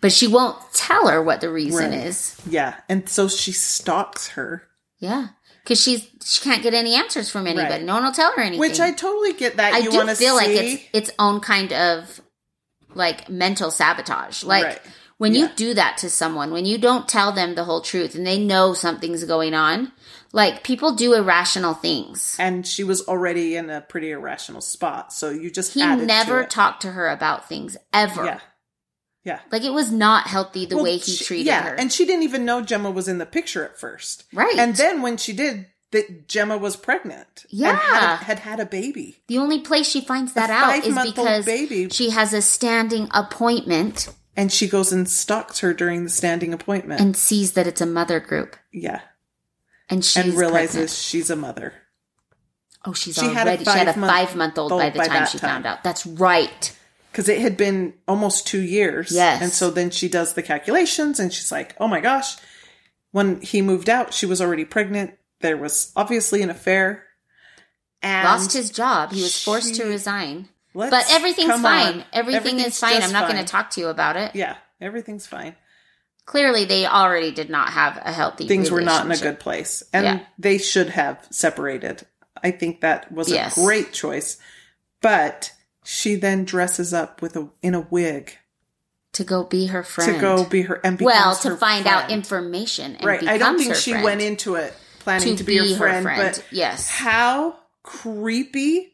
[0.00, 2.06] But she won't tell her what the reason Right.
[2.06, 2.40] is.
[2.48, 4.62] Yeah, and so she stalks her,
[5.00, 5.28] Yeah.
[5.68, 7.70] Cause she's, she can't get any answers from anybody.
[7.74, 7.82] Right.
[7.84, 8.58] No one will tell her anything.
[8.58, 10.30] which I totally get that I you do feel see.
[10.30, 12.22] like it's its own kind of
[12.94, 14.42] like mental sabotage.
[14.44, 14.80] Like Right.
[15.18, 15.42] when Yeah.
[15.42, 18.38] you do that to someone, when you don't tell them the whole truth and they
[18.38, 19.92] know something's going on,
[20.32, 22.34] like people do irrational things.
[22.38, 26.38] and she was already in a pretty irrational spot, so you just He added never
[26.40, 26.50] to it.
[26.50, 28.24] talked to her about things ever.
[28.24, 28.40] Yeah,
[29.28, 29.40] yeah.
[29.52, 31.74] Like it was not healthy the Well, way he she- treated yeah, her.
[31.74, 34.24] and she didn't even know Gemma was in the picture at first.
[34.32, 34.56] right.
[34.58, 37.44] And then when she did, that Gemma was pregnant.
[37.48, 37.70] Yeah.
[37.70, 39.16] and had, had had a baby.
[39.28, 41.88] the only place she finds that out is because baby.
[41.90, 47.00] she has a standing appointment And she goes and stalks her during the standing appointment.
[47.00, 48.56] and sees that it's a mother group.
[48.72, 49.00] yeah,
[49.90, 50.90] And she and realizes pregnant.
[50.90, 51.72] she's a mother.
[52.84, 53.64] Oh, she's She had a already.
[53.64, 55.50] she had a five-month- old by the by time she time.
[55.50, 55.82] found out.
[55.84, 56.72] That's right.
[57.18, 59.10] Because it had been almost two years.
[59.10, 59.42] Yes.
[59.42, 62.36] And so then she does the calculations and she's like, oh my gosh.
[63.10, 65.14] When he moved out, she was already pregnant.
[65.40, 67.06] There was obviously an affair.
[68.02, 69.10] And Lost his job.
[69.10, 70.48] He was forced to resign.
[70.72, 72.04] But everything's fine.
[72.12, 73.02] Everything Everything's is fine.
[73.02, 74.36] I'm not going to talk to you about it.
[74.36, 75.56] Yeah, everything's fine.
[76.24, 78.46] Clearly, they already did not have a healthy.
[78.46, 79.82] Things were not in a good place.
[79.92, 80.20] And Yeah.
[80.38, 82.06] they should have separated.
[82.40, 83.58] I think that was Yes.
[83.58, 84.36] a great choice.
[85.02, 85.50] But
[85.90, 88.36] she then dresses up with a in a wig
[89.14, 90.14] to go be her friend.
[90.14, 92.96] to go be her and well to her find out information.
[92.96, 93.26] And right.
[93.26, 96.90] I don't think she friend went into it planning to, be, her friend, but yes,
[96.90, 98.92] how creepy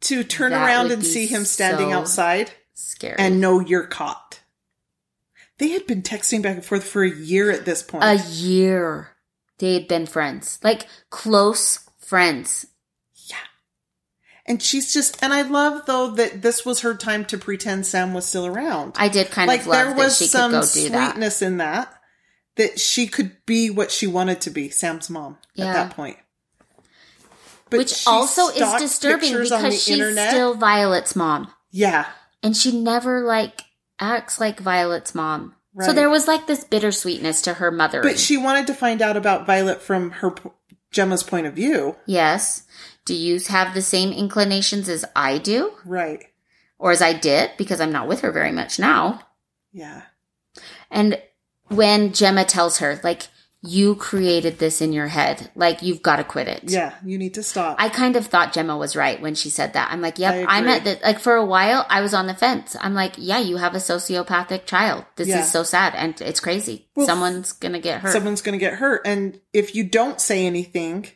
[0.00, 3.16] to turn That around and see him standing so outside scary.
[3.18, 4.40] and know you're caught.
[5.58, 8.04] They had been texting back and forth for a year at this point.
[8.04, 9.10] a year
[9.58, 12.64] they had been friends, like close friends.
[14.46, 18.14] And she's just, and I love though that this was her time to pretend Sam
[18.14, 18.94] was still around.
[18.96, 21.10] I did kind like of love there that was she could some go do that.
[21.12, 21.92] sweetness in that,
[22.56, 25.66] that she could be what she wanted to be, Sam's mom Yeah.
[25.66, 26.16] at that point.
[27.68, 30.30] But Which also is disturbing pictures on the because she's internet.
[30.30, 31.52] still Violet's mom.
[31.72, 32.06] yeah,
[32.42, 33.62] And she never like
[33.98, 35.54] acts like Violet's mom.
[35.80, 38.00] So there was like this bittersweetness to her mother.
[38.02, 40.34] but she wanted to find out about Violet from her
[40.90, 42.62] Gemma's point of view, yes.
[43.06, 45.72] Do you have the same inclinations as I do?
[45.86, 46.22] right?
[46.78, 49.22] Or as I did, because I'm not with her very much now.
[49.72, 50.02] Yeah,
[50.90, 51.20] And
[51.68, 53.28] when Gemma tells her, like,
[53.62, 56.60] you created this in your head, like, you've got to quit it.
[56.64, 56.94] yeah.
[57.04, 57.76] You need to stop.
[57.80, 59.90] I kind of thought Gemma was right when she said that.
[59.90, 62.76] I'm like, yep, I'm at the, like, for a while, I was on the fence.
[62.80, 65.04] I'm like, yeah, you have a sociopathic child.
[65.16, 65.40] This Yeah.
[65.42, 66.88] is so sad and it's crazy.
[66.94, 68.12] Well, Someone's going to get hurt.
[68.12, 71.06] Someone's going to get hurt, and if you don't say anything,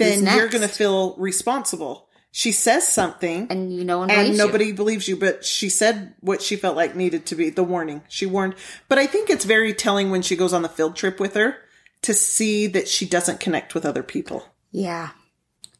[0.00, 2.08] then you're going to feel responsible.
[2.32, 4.36] She says something, and you know, and believes you.
[4.36, 8.02] nobody believes you but she said what she felt like needed to be the warning
[8.08, 8.54] she warned
[8.88, 11.56] but i think it's very telling when she goes on the field trip with her
[12.02, 15.10] to see that she doesn't connect with other people Yeah.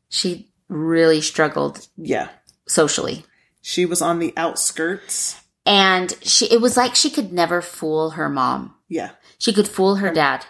[0.08, 2.30] She really struggled yeah
[2.66, 3.24] socially.
[3.62, 8.28] she was on the outskirts And she, it was like she could never fool her
[8.28, 8.74] mom.
[8.88, 10.46] yeah She could fool her dad.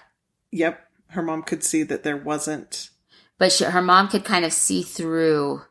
[0.51, 2.90] yep her mom could see that there wasn't
[3.41, 5.63] but she, her mom could kind of see through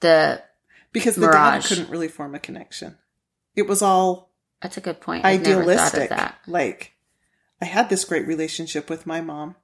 [0.00, 0.40] the
[0.92, 1.62] because the Mirage.
[1.64, 2.96] dad couldn't really form a connection
[3.56, 4.30] it was all
[4.60, 6.92] that's a good point I've never thought idealistic of that like
[7.60, 9.56] i had this great relationship with my mom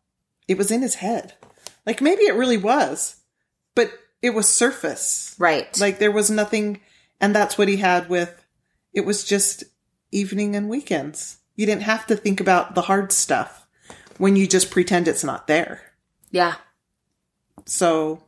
[0.48, 1.34] it was in his head
[1.86, 3.16] like maybe it really was
[3.76, 3.92] but
[4.22, 6.80] it was surface right Like there was nothing,
[7.20, 8.44] and that's what he had with.
[8.92, 9.64] It was just
[10.12, 11.38] evening and weekends.
[11.56, 13.66] You didn't have to think about the hard stuff
[14.18, 15.80] when you just pretend it's not there.
[16.30, 16.56] yeah
[17.66, 18.24] So,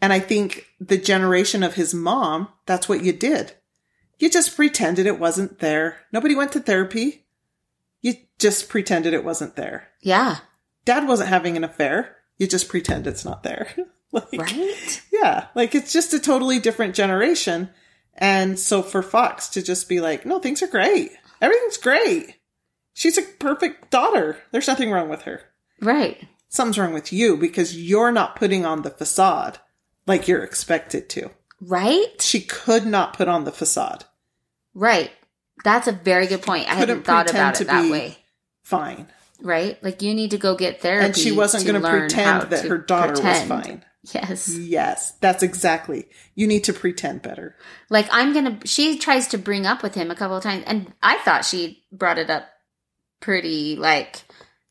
[0.00, 3.54] and I think the generation of his mom, that's what you did.
[4.18, 5.98] You just pretended it wasn't there.
[6.12, 7.26] Nobody went to therapy.
[8.00, 9.88] You just pretended it wasn't there.
[10.02, 10.38] yeah
[10.84, 12.16] Dad wasn't having an affair.
[12.38, 13.68] You just pretend it's not there.
[14.12, 17.70] like, right Yeah, like it's just a totally different generation.
[18.14, 21.10] And so for Fox to just be like, no, things are great.
[21.40, 22.36] Everything's great.
[22.94, 24.38] She's a perfect daughter.
[24.52, 25.42] There's nothing wrong with her.
[25.82, 26.26] Right.
[26.48, 29.58] Something's wrong with you because you're not putting on the facade
[30.06, 31.30] like you're expected to.
[31.60, 32.20] Right?
[32.20, 34.04] She could not put on the facade.
[34.74, 35.10] Right.
[35.64, 36.68] That's a very good point.
[36.68, 38.18] I hadn't thought about to it that way.
[38.62, 39.08] Fine.
[39.40, 39.82] Right?
[39.82, 41.06] Like you need to go get therapy.
[41.06, 43.50] And she wasn't to going to pretend that to her daughter pretend.
[43.50, 43.84] was fine.
[44.14, 44.56] Yes.
[44.56, 46.06] Yes, that's exactly.
[46.34, 47.56] You need to pretend better.
[47.90, 50.92] Like I'm gonna she tries to bring up with him a couple of times and
[51.02, 52.44] I thought she brought it up
[53.20, 54.22] pretty like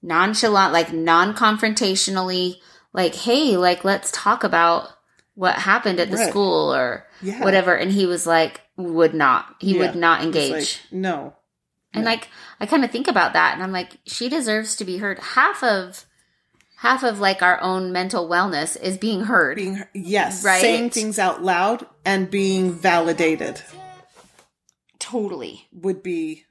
[0.06, 2.56] nonchalant, like non-confrontationally,
[2.94, 4.90] like, hey, like let's talk about
[5.34, 6.30] what happened at the Right.
[6.30, 7.44] school or Yeah.
[7.44, 7.76] whatever.
[7.76, 9.56] And he was like, would not.
[9.60, 9.80] He Yeah.
[9.80, 10.52] would not engage.
[10.52, 11.34] like, no.
[11.94, 12.12] And No.
[12.12, 12.30] like
[12.60, 15.20] I kind of think about that and I'm like she deserves to be heard.
[15.20, 16.06] Half of
[16.78, 19.56] half of like our own mental wellness is being heard.
[19.56, 20.62] Being yes, Right?
[20.62, 23.62] saying things out loud and being validated
[25.00, 25.68] totally.
[25.72, 26.46] would be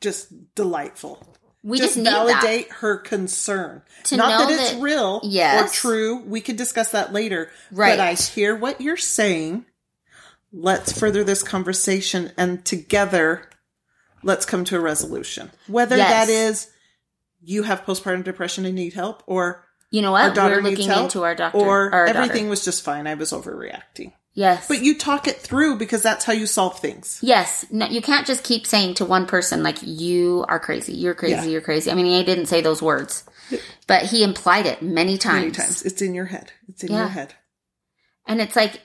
[0.00, 1.26] just delightful.
[1.64, 3.82] We just, just, validate her concern.
[4.04, 5.70] To Not know that it's that- real Yes.
[5.70, 6.22] or true.
[6.24, 7.50] We could discuss that later.
[7.70, 7.92] Right.
[7.96, 9.66] But I hear what you're saying.
[10.52, 13.48] Let's further this conversation and together
[14.22, 15.50] let's come to a resolution.
[15.66, 16.10] Whether Yes.
[16.26, 16.68] that is
[17.42, 19.64] you have postpartum depression and need help or.
[19.90, 20.34] You know our what?
[20.34, 22.50] daughter We're needs looking help into our doctor or our everything daughter.
[22.50, 23.06] was just fine.
[23.06, 24.12] I was overreacting.
[24.34, 24.66] Yes.
[24.66, 27.18] But you talk it through because that's how you solve things.
[27.22, 27.66] Yes.
[27.70, 30.94] No, you can't just keep saying to one person like you are crazy.
[30.94, 31.34] You're crazy.
[31.34, 31.44] Yeah.
[31.44, 31.90] You're crazy.
[31.90, 33.24] I mean, he didn't say those words,
[33.86, 35.40] but he implied it many times.
[35.40, 35.82] Many times.
[35.82, 36.52] It's in your head.
[36.68, 37.00] It's in Yeah.
[37.00, 37.34] your head.
[38.26, 38.80] And it's like,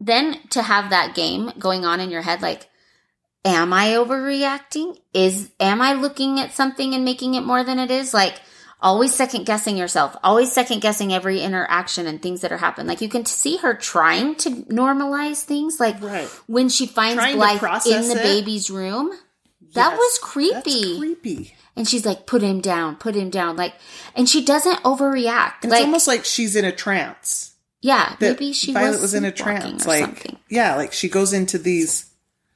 [0.00, 2.68] then to have that game going on in your head, like,
[3.44, 4.98] am I overreacting?
[5.12, 8.14] Is, am I looking at something and making it more than it is?
[8.14, 8.40] Like,
[8.80, 12.86] always second guessing yourself, always second guessing every interaction and things that are happening.
[12.86, 15.80] Like, you can see her trying to normalize things.
[15.80, 16.28] Like, Right.
[16.46, 18.22] when she finds Trying Blythe in the it.
[18.22, 19.10] baby's room,
[19.74, 19.98] that Yes.
[19.98, 20.98] was That's creepy.
[20.98, 21.54] creepy.
[21.78, 23.56] And she's like, put him down, put him down.
[23.56, 23.74] Like,
[24.14, 25.64] and she doesn't overreact.
[25.64, 27.52] Like, it's almost like she's in a trance.
[27.82, 29.86] yeah, maybe she Violet was, was, in a trance.
[29.86, 30.38] Like something.
[30.48, 32.06] yeah, like she goes into these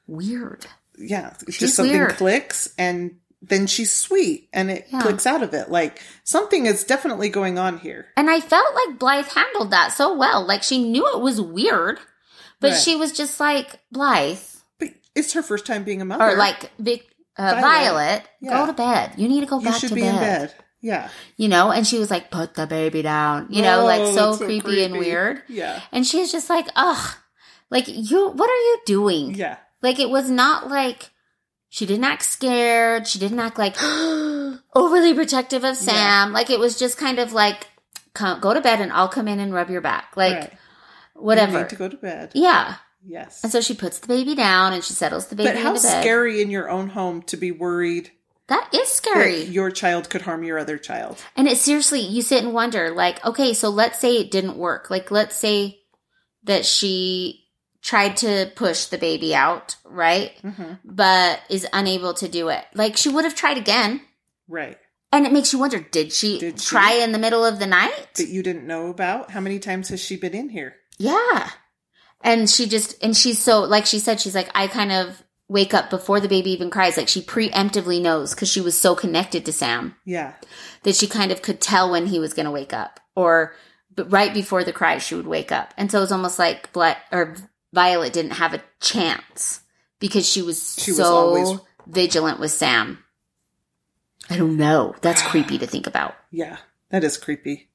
[0.07, 0.65] Weird.
[0.97, 2.15] yeah, She's just something weird.
[2.15, 5.01] clicks and then she's sweet and it Yeah.
[5.01, 5.69] clicks out of it.
[5.71, 8.07] Like something is definitely going on here.
[8.15, 10.45] And I felt like Blythe handled that so well.
[10.45, 11.99] Like she knew it was weird,
[12.59, 12.79] but Right.
[12.81, 14.37] she was just like, Blythe,
[14.79, 16.23] But it's her first time being a mother.
[16.29, 17.61] or like Vic, uh, Violet.
[17.61, 18.57] Violet, Yeah.
[18.59, 19.13] go to bed.
[19.17, 20.13] You need to go you back should to be bed.
[20.13, 20.53] in bed.
[20.83, 21.09] Yeah.
[21.37, 23.47] You know, and she was like, put the baby down.
[23.49, 25.41] You know, like Oh, so that's creepy, and weird.
[25.47, 25.79] Yeah.
[25.91, 27.15] And she's just like, ugh,
[27.71, 29.33] like you, what are you doing?
[29.35, 29.57] Yeah.
[29.81, 31.09] Like it was not like
[31.73, 33.07] she didn't act scared.
[33.07, 33.75] She didn't act like
[34.75, 36.33] overly protective of Sam.
[36.33, 37.67] Like it was just kind of like,
[38.13, 40.15] come, go to bed and I'll come in and rub your back.
[40.17, 40.51] Like Right.
[41.15, 41.59] You whatever.
[41.61, 42.31] need to go to bed.
[42.35, 42.75] yeah.
[43.03, 43.41] Yes.
[43.43, 45.79] And so she puts the baby down and she settles the baby But how bed.
[45.79, 48.11] scary in your own home to be worried
[48.47, 49.45] that is scary.
[49.45, 51.23] that your child could harm your other child.
[51.37, 54.89] And it seriously, you sit and wonder, like, okay, so let's say it didn't work.
[54.91, 55.79] Like, let's say
[56.43, 57.40] that she
[57.81, 60.31] tried to push the baby out, right?
[60.41, 62.63] hmm But is unable to do it.
[62.73, 64.01] Like, she would have tried again.
[64.47, 64.77] Right.
[65.11, 66.65] And it makes you wonder, did she, Did she?
[66.67, 68.13] try in the middle of the night?
[68.15, 69.31] That you didn't know about?
[69.31, 70.75] How many times has she been in here?
[70.97, 71.49] Yeah.
[72.23, 75.73] And she just, and she's so, like she said, she's like, I kind of wake
[75.73, 76.95] up before the baby even cries.
[76.95, 80.33] Like she preemptively knows because she was so connected to Sam Yeah.
[80.83, 83.53] that she kind of could tell when he was going to wake up or
[83.93, 85.73] but right before the cry, she would wake up.
[85.75, 87.35] And so it was almost like Black or
[87.73, 89.61] Violet didn't have a chance
[89.99, 93.03] because she was She was so always- vigilant with Sam.
[94.29, 94.95] I don't know.
[95.01, 96.15] That's creepy to think about.
[96.31, 96.57] Yeah.
[96.89, 97.69] That is creepy.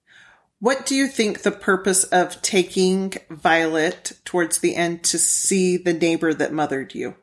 [0.58, 5.92] What do you think the purpose of taking Violet towards the end to see the
[5.92, 7.16] neighbor that mothered you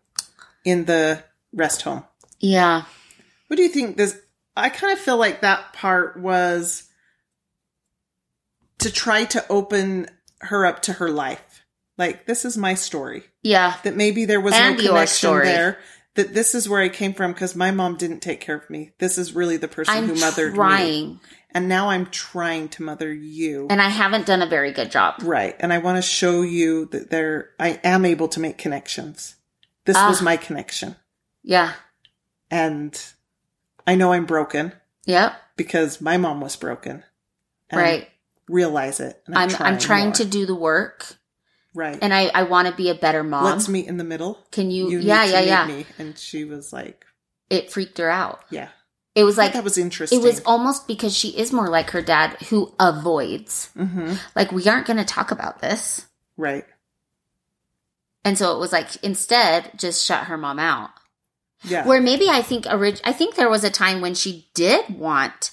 [0.63, 2.03] in the rest home?
[2.39, 2.83] Yeah.
[3.47, 4.19] What do you think this
[4.55, 6.83] I kind of feel like that part was
[8.79, 10.07] to try to open
[10.41, 11.52] her up to her life.
[11.97, 13.23] Like this is my story.
[13.43, 13.75] Yeah.
[13.83, 15.79] That maybe there was And no connection there.
[16.15, 18.91] That this is where I came from because my mom didn't take care of me.
[18.99, 20.57] This is really the person I'm who mothered me.
[20.57, 21.19] trying.
[21.55, 23.67] And now I'm trying to mother you.
[23.69, 25.15] And I haven't done a very good job.
[25.23, 25.55] right.
[25.59, 29.35] And I want to show you that there I am able to make connections.
[29.85, 30.07] This Ah.
[30.07, 30.95] was my connection.
[31.43, 31.73] Yeah.
[32.51, 32.99] And
[33.87, 34.73] I know I'm broken
[35.05, 35.33] Yep.
[35.57, 37.03] because my mom was broken.
[37.69, 38.09] And I right.
[38.47, 39.21] realize it.
[39.25, 40.13] And I'm I'm trying more.
[40.15, 41.17] to do the work
[41.73, 41.97] right.
[42.01, 43.45] and I I want to be a better mom.
[43.45, 44.37] Let's meet in the middle.
[44.51, 45.65] Can you, You Yeah, yeah, yeah.
[45.67, 45.85] me.
[45.99, 47.05] And she was like,
[47.49, 48.41] It freaked her out.
[48.49, 48.69] "Yeah."
[49.15, 50.19] It was Like that was interesting.
[50.19, 53.69] it was almost because she is more like her dad who avoids.
[53.77, 56.05] hmm Like we aren't going to talk about this.
[56.37, 56.65] right.
[58.25, 60.91] And so it was like instead just shut her mom out.
[61.63, 61.85] Yeah.
[61.85, 65.51] Where maybe I think orig- I think there was a time when she did want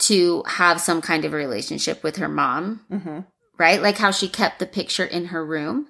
[0.00, 3.20] to have some kind of relationship with her mom, Mm-hmm.
[3.60, 3.80] Right?
[3.80, 5.86] Like how she kept the picture in her room.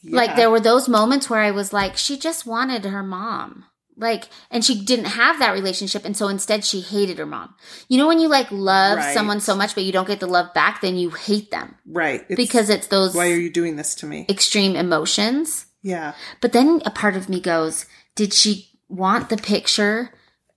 [0.00, 0.16] Yeah.
[0.16, 3.64] Like there were those moments where I was like, she just wanted her mom.
[3.96, 6.04] Like, and she didn't have that relationship.
[6.04, 7.56] And so instead she hated her mom.
[7.88, 9.12] You know, when you like love Right.
[9.12, 12.24] someone so much, but you don't get the love back, then you hate them right.
[12.28, 14.24] It's, because it's those why are you doing this to me?
[14.28, 15.66] extreme emotions.
[15.82, 16.14] Yeah.
[16.40, 20.12] But then a part of me goes, did she want the picture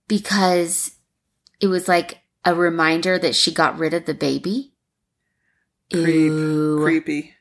[0.06, 0.92] because
[1.60, 4.71] it was like a reminder that she got rid of the baby?
[5.92, 6.06] Creep.
[6.32, 6.78] Ew.
[6.82, 7.34] Creepy.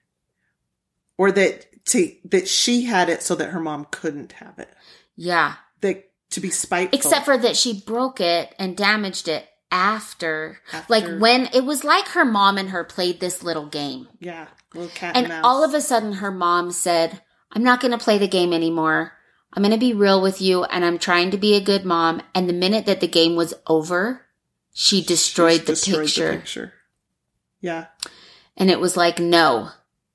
[1.17, 4.69] Or that to, that she had it so that her mom couldn't have it.
[5.15, 5.55] Yeah.
[5.81, 6.97] That to be spiteful.
[6.97, 10.59] Except for that she broke it and damaged it after.
[10.73, 14.07] After- Like when it was like her mom and her played this little game.
[14.19, 17.21] yeah, little cat and, And all of a sudden her mom said,
[17.51, 19.13] I'm not going to play the game anymore.
[19.53, 22.21] I'm going to be real with you and I'm trying to be a good mom.
[22.33, 24.25] And the minute that the game was over,
[24.73, 26.31] she destroyed, She the, destroyed picture.
[26.37, 26.73] picture.
[27.59, 27.87] Yeah,
[28.57, 29.69] And it was like, no.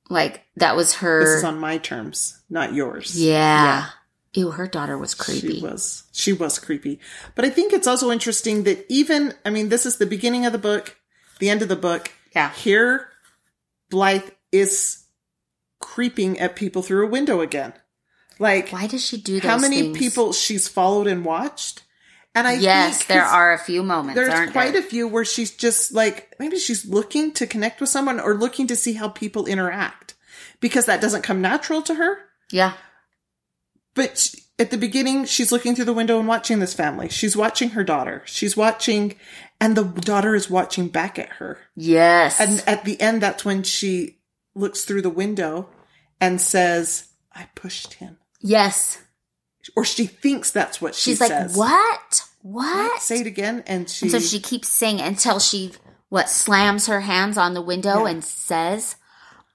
[0.09, 1.21] Like that was her.
[1.25, 3.21] this is on my terms, not yours.
[3.21, 3.89] yeah.
[4.35, 5.61] Ew, her daughter was creepy.
[5.61, 6.05] She was.
[6.13, 7.01] She was creepy.
[7.35, 10.53] But I think it's also interesting that even, I mean, this is the beginning of
[10.53, 10.97] the book,
[11.39, 12.11] the end of the book.
[12.35, 12.53] Yeah.
[12.53, 13.09] Here,
[13.89, 15.05] Blythe is
[15.81, 17.73] creeping at people through a window again.
[18.39, 19.99] Like, Why does she do how many things?
[19.99, 21.83] people she's followed and watched?
[22.37, 24.15] And I yes, think there are a few moments.
[24.15, 24.83] There's quite there?
[24.83, 28.67] a few where she's just like, maybe she's looking to connect with someone or looking
[28.69, 30.15] to see how people interact
[30.61, 32.19] because that doesn't come natural to her.
[32.53, 32.75] yeah.
[33.95, 37.09] But sh- at the beginning, she's looking through the window and watching this family.
[37.09, 38.23] She's watching her daughter.
[38.27, 39.17] She's watching,
[39.61, 41.59] and the daughter is watching back at her.
[41.75, 42.39] Yes.
[42.41, 44.19] And at the end, that's when she
[44.55, 45.69] looks through the window
[46.21, 48.19] and says, I pushed him.
[48.41, 48.99] yes.
[49.75, 51.57] Or she thinks that's what she She's like, says.
[51.57, 52.23] what?
[52.43, 53.01] What?
[53.03, 53.65] Say it again.
[53.67, 55.73] And she, and so she keeps saying until she,
[56.09, 58.11] what, slams her hands on the window Yeah.
[58.13, 58.97] and says,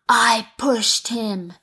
[0.09, 1.53] I pushed him.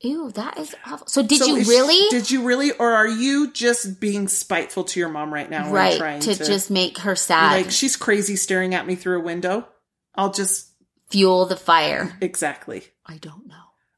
[0.00, 1.06] Ew, that is awful.
[1.06, 2.08] So did So you really?
[2.10, 2.72] Did you really?
[2.72, 5.70] Or are you just being spiteful to your mom right now?
[5.72, 5.96] right.
[5.96, 7.52] trying To, to, just make her sad.
[7.52, 9.66] like, she's crazy staring at me through a window.
[10.14, 10.68] I'll just,
[11.10, 12.16] Fuel the fire.
[12.20, 12.82] exactly.
[13.06, 13.54] I don't know.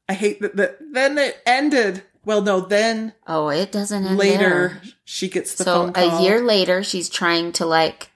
[0.07, 0.55] I hate that.
[0.57, 2.03] that then it ended.
[2.27, 4.81] Well, no, then Oh, it doesn't end later there.
[5.05, 6.19] she gets the so phone call.
[6.19, 8.11] a year later she's trying to like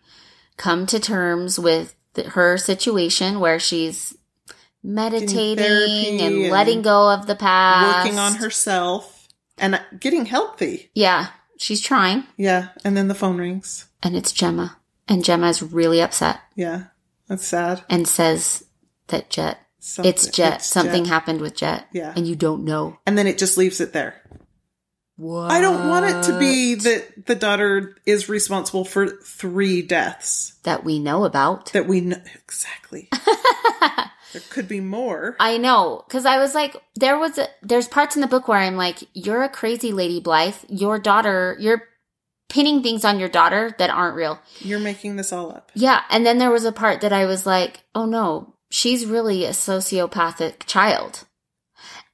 [0.58, 4.14] come to terms with the, her situation where she's
[4.84, 10.90] meditating and, and letting go of the past working on herself and getting healthy.
[10.94, 13.86] yeah she's trying Yeah, and then the phone rings.
[14.04, 16.86] and it's gemma and gemma is really upset Yeah,
[17.28, 17.84] that's sad.
[17.90, 18.66] and says
[19.08, 21.10] that jet Something- it's jet it's something Jet.
[21.12, 22.14] happened with jet Yeah.
[22.16, 24.22] and you don't know and then it just leaves it there.
[25.18, 30.54] what I don't want it to be that the daughter is responsible for three deaths
[30.64, 33.10] that we know about that we know exactly.
[34.34, 35.36] there could be more.
[35.40, 38.60] I know, because I was like, there was a, there's parts in the book where
[38.60, 40.56] I'm like, you're a crazy lady, Blythe.
[40.70, 41.84] Your daughter, you're
[42.50, 44.40] pinning things on your daughter that aren't real.
[44.60, 45.72] You're making this all up.
[45.76, 49.46] Yeah, and then there was a part that I was like, oh no, she's really
[49.46, 51.26] a sociopathic child.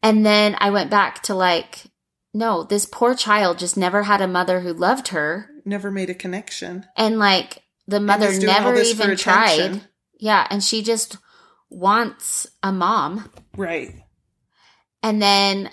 [0.03, 1.85] And then I went back to like,
[2.33, 6.13] no, this poor child just never had a mother who loved her, Never made a
[6.13, 6.85] connection.
[6.95, 9.81] and like the mother he's doing all never even tried.
[10.19, 11.17] Yeah, and she just
[11.69, 13.29] wants a mom.
[13.55, 13.95] Right.
[15.03, 15.69] And then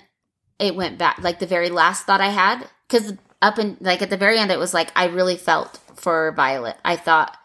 [0.59, 4.09] it went back, like the very last thought I had, because up in, like at
[4.09, 6.77] the very end, it was like, I really felt for Violet.
[6.85, 7.37] I thought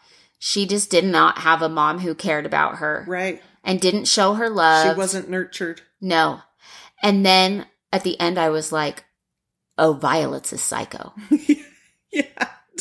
[0.42, 3.40] she just did not have a mom who cared about her Right.
[3.62, 4.94] and didn't show her love.
[4.94, 5.82] She wasn't nurtured.
[6.00, 6.40] No.
[7.02, 9.04] And then at the end, I was like,
[9.78, 11.12] oh, Violet's a psycho.
[12.12, 12.22] yeah,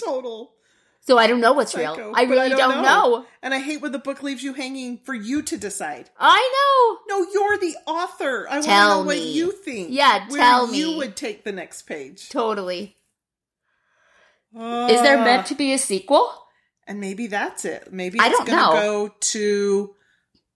[0.03, 0.53] total.
[1.01, 2.13] So I don't know what's Psycho, real.
[2.15, 3.25] I really don't, know.
[3.41, 6.09] And I hate when the book leaves you hanging for you to decide.
[6.19, 7.17] I know.
[7.17, 8.47] No, you're the author.
[8.47, 9.87] I want to know what you think.
[9.91, 10.97] Yeah, tell You me.
[10.97, 12.29] would take the next page.
[12.29, 12.95] Totally.
[14.57, 16.31] Uh, Is there meant to be a sequel?
[16.89, 17.93] And maybe that's it.
[17.93, 18.71] Maybe I it's don't going know.
[18.71, 19.95] to go to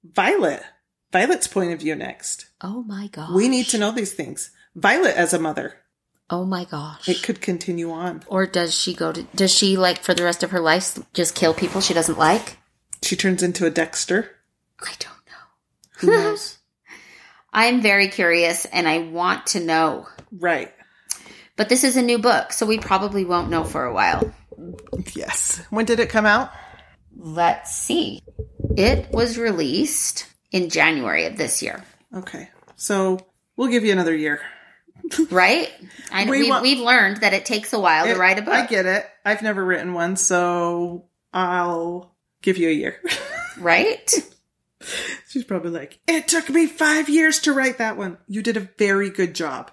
[0.03, 0.63] Violet.
[1.11, 2.47] Violet's point of view next.
[2.61, 3.34] Oh my god.
[3.36, 4.49] We need to know these things.
[4.75, 5.75] Violet as a mother.
[6.31, 7.07] Oh my gosh.
[7.07, 8.23] It could continue on.
[8.27, 11.36] Or does she go to, does she like for the rest of her life just
[11.36, 12.57] kill people she doesn't like?
[13.03, 14.31] She turns into a Dexter.
[14.81, 15.99] I don't know.
[15.99, 16.57] Who knows?
[17.53, 20.07] I'm very curious and I want to know.
[20.31, 20.73] right.
[21.55, 24.34] But this is a new book, so we probably won't know for a while.
[25.16, 25.62] Yes.
[25.70, 26.51] When did it come out?
[27.16, 28.22] Let's see.
[28.78, 31.84] It was released in January of this year.
[32.16, 32.49] Okay.
[32.76, 33.20] So
[33.56, 34.41] we'll give you another year
[35.32, 35.70] right?
[36.12, 38.41] I, We we, want- we've learned that it takes a while It- to write a
[38.41, 39.06] book, I get it.
[39.26, 43.01] I've never written one, so I'll give you a year.
[43.60, 44.12] right?
[45.30, 48.18] She's probably like, it took me five years to write that one.
[48.28, 49.72] You did a very good job.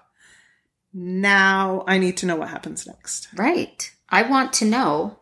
[0.92, 3.28] Now I need to know what happens next.
[3.36, 3.90] Right.
[4.10, 5.18] I want to know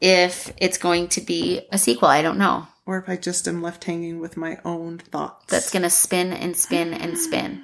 [0.00, 2.08] if it's going to be a sequel.
[2.08, 2.66] I don't know.
[2.84, 5.46] Or if I just am left hanging with my own thoughts.
[5.48, 7.62] That's going to spin and spin and spin.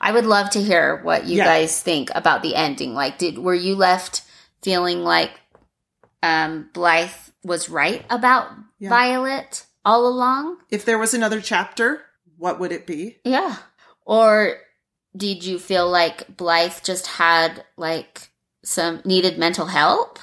[0.00, 1.44] I would love to hear what you Yeah.
[1.46, 2.94] guys think about the ending.
[2.94, 4.22] Like, did were you left
[4.62, 5.30] feeling like
[6.22, 7.10] um, Blythe
[7.42, 8.48] was right about
[8.78, 8.90] Yeah.
[8.90, 10.58] Violet all along?
[10.70, 12.02] if there was another chapter,
[12.38, 13.18] what would it be?
[13.24, 13.56] Yeah.
[14.04, 14.56] Or
[15.16, 18.30] did you feel like Blythe just had like
[18.64, 20.18] some needed mental help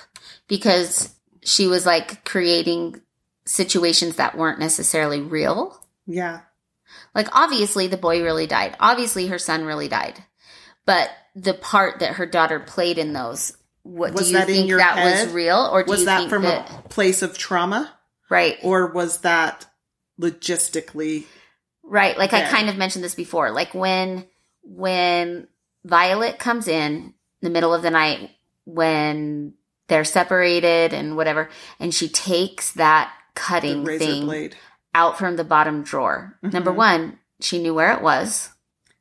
[0.48, 1.14] because
[1.44, 3.02] she was like creating
[3.46, 5.80] situations that weren't necessarily real?
[6.06, 6.42] Yeah.
[7.16, 8.76] Like obviously the boy really died.
[8.80, 10.24] Obviously her son really died.
[10.86, 14.98] But the part that her daughter played in those, what Was do you think that
[14.98, 15.26] head?
[15.26, 17.92] was real or do Was you that from that a place of trauma?
[18.30, 19.66] right Or was that
[20.20, 21.26] logistically?
[21.84, 22.18] Right.
[22.18, 23.52] Like I kind of mentioned this before.
[23.52, 24.28] Like when
[24.64, 25.48] when
[25.84, 28.32] Violet comes in the middle of the night
[28.66, 29.54] when
[29.88, 34.56] they're separated and whatever, and she takes that cutting thing blade.
[34.94, 36.38] out from the bottom drawer.
[36.44, 36.54] Mhm.
[36.54, 38.50] Number one, she knew where it was.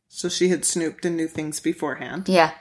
[0.09, 2.28] So she had snooped and knew things beforehand.
[2.28, 2.53] Yeah.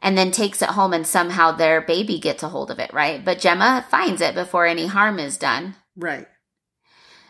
[0.00, 3.24] And then takes it home and somehow their baby gets a hold of it, right?
[3.24, 5.74] But Gemma finds it before any harm is done.
[5.96, 6.28] Right.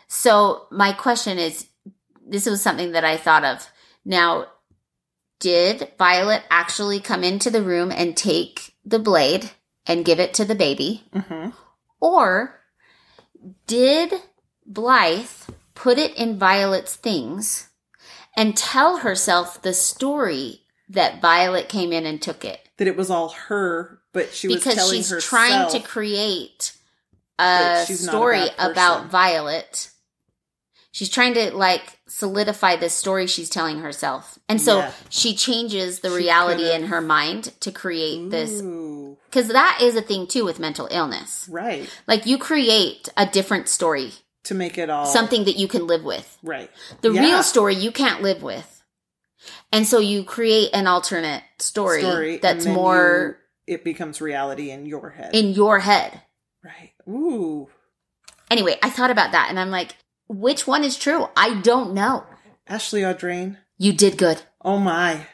[0.07, 1.67] So my question is,
[2.25, 3.67] this was something that I thought of.
[4.05, 4.47] Now,
[5.39, 9.51] did Violet actually come into the room and take the blade
[9.85, 11.03] and give it to the baby?
[11.13, 11.49] hmm
[11.99, 12.61] Or
[13.67, 14.13] did
[14.65, 15.29] Blythe
[15.73, 17.69] put it in Violet's things
[18.35, 22.59] and tell herself the story that Violet came in and took it?
[22.77, 25.29] That it was all her, but she was because she's herself.
[25.29, 26.73] trying to create
[27.37, 29.91] a not a story about Violet.
[30.99, 34.37] She's trying to like solidify this story she's telling herself.
[34.49, 34.91] And so Yeah.
[35.07, 38.59] she changes the She reality in her mind to create this
[39.31, 41.47] cuz that is a thing too with mental illness.
[41.49, 41.89] right.
[42.05, 44.11] Like you create a different story,
[44.43, 46.37] To make it all something that you can live with.
[46.43, 46.69] right.
[46.99, 47.21] The Yeah.
[47.21, 48.83] real story you can't live with.
[49.71, 53.37] And so you create an alternate story, Story, that's more
[53.67, 55.33] you- it becomes reality in your head.
[55.33, 56.23] in your head.
[56.61, 56.91] right.
[57.07, 57.69] Ooh.
[58.51, 59.95] Anyway, I thought about that and I'm like,
[60.29, 61.27] which one is true?
[61.35, 62.23] I don't know.
[62.67, 63.57] Ashley Audrain.
[63.77, 64.41] You did good.
[64.61, 65.27] Oh my.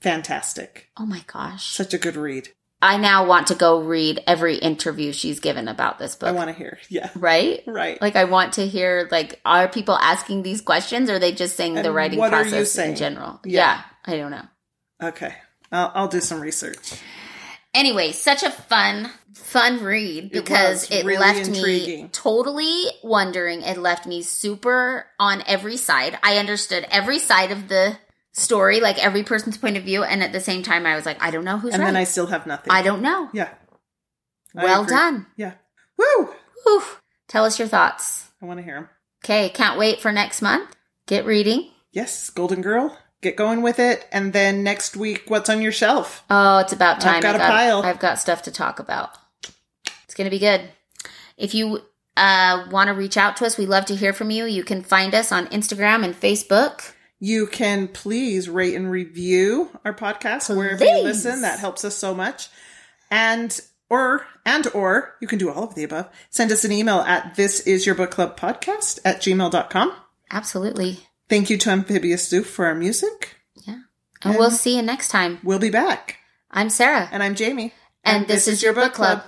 [0.00, 0.90] Fantastic.
[0.96, 1.64] Oh my gosh.
[1.66, 2.50] Such a good read.
[2.80, 6.28] I now want to go read every interview she's given about this book.
[6.28, 6.78] I want to hear.
[6.88, 7.10] Yeah.
[7.16, 7.64] right?
[7.66, 8.00] Right.
[8.00, 11.56] Like I want to hear like are people asking these questions or are they just
[11.56, 13.40] saying the writing what are you process in general?
[13.44, 13.60] Yeah.
[13.60, 13.82] Yeah.
[14.04, 14.44] I don't know.
[15.02, 15.34] okay.
[15.72, 16.94] I'll, I'll do some research.
[17.78, 22.02] Anyway, such a fun, fun read It because was it, really left intriguing.
[22.02, 23.62] me totally wondering.
[23.62, 26.18] It left me super on every side.
[26.24, 27.96] I understood every side of the
[28.32, 31.22] story, like every person's point of view, and at the same time, I was like,
[31.22, 31.86] I don't know who's and right.
[31.86, 32.72] then I still have nothing.
[32.72, 33.30] I don't know.
[33.32, 33.48] Yeah.
[34.56, 34.96] I well agree.
[34.96, 35.26] done.
[35.36, 35.52] Yeah.
[35.96, 36.30] Woo!
[36.64, 36.82] Whew.
[37.28, 38.28] Tell us your thoughts.
[38.42, 38.88] I want to hear them.
[39.24, 40.74] Okay, can't wait for next month.
[41.06, 41.70] Get reading.
[41.92, 42.98] Yes, Golden Girl.
[43.20, 44.06] Get going with it.
[44.12, 46.24] And then next week, what's on your shelf?
[46.30, 47.16] Oh, it's about time.
[47.16, 47.82] I've got I a pile.
[47.82, 49.10] I've got stuff to talk about.
[50.04, 50.62] It's going to be good.
[51.36, 51.82] If you
[52.16, 54.44] uh, want to reach out to us, we love to hear from you.
[54.44, 56.92] You can find us on Instagram and Facebook.
[57.20, 61.42] You can please rate and review our podcast wherever you listen.
[61.42, 62.48] That helps us so much.
[63.10, 63.58] And
[63.90, 66.08] or and or you can do all of the above.
[66.30, 69.92] Send us an email at this is your book club podcast at gmail.com.
[70.30, 71.07] Absolutely.
[71.28, 73.36] Thank you to Amphibious Zoo for our music.
[73.66, 73.80] Yeah.
[74.22, 75.38] And we'll see you next time.
[75.44, 76.16] We'll be back.
[76.50, 77.08] I'm Sarah.
[77.12, 77.74] And I'm Jamie.
[78.04, 79.22] And this is your book club.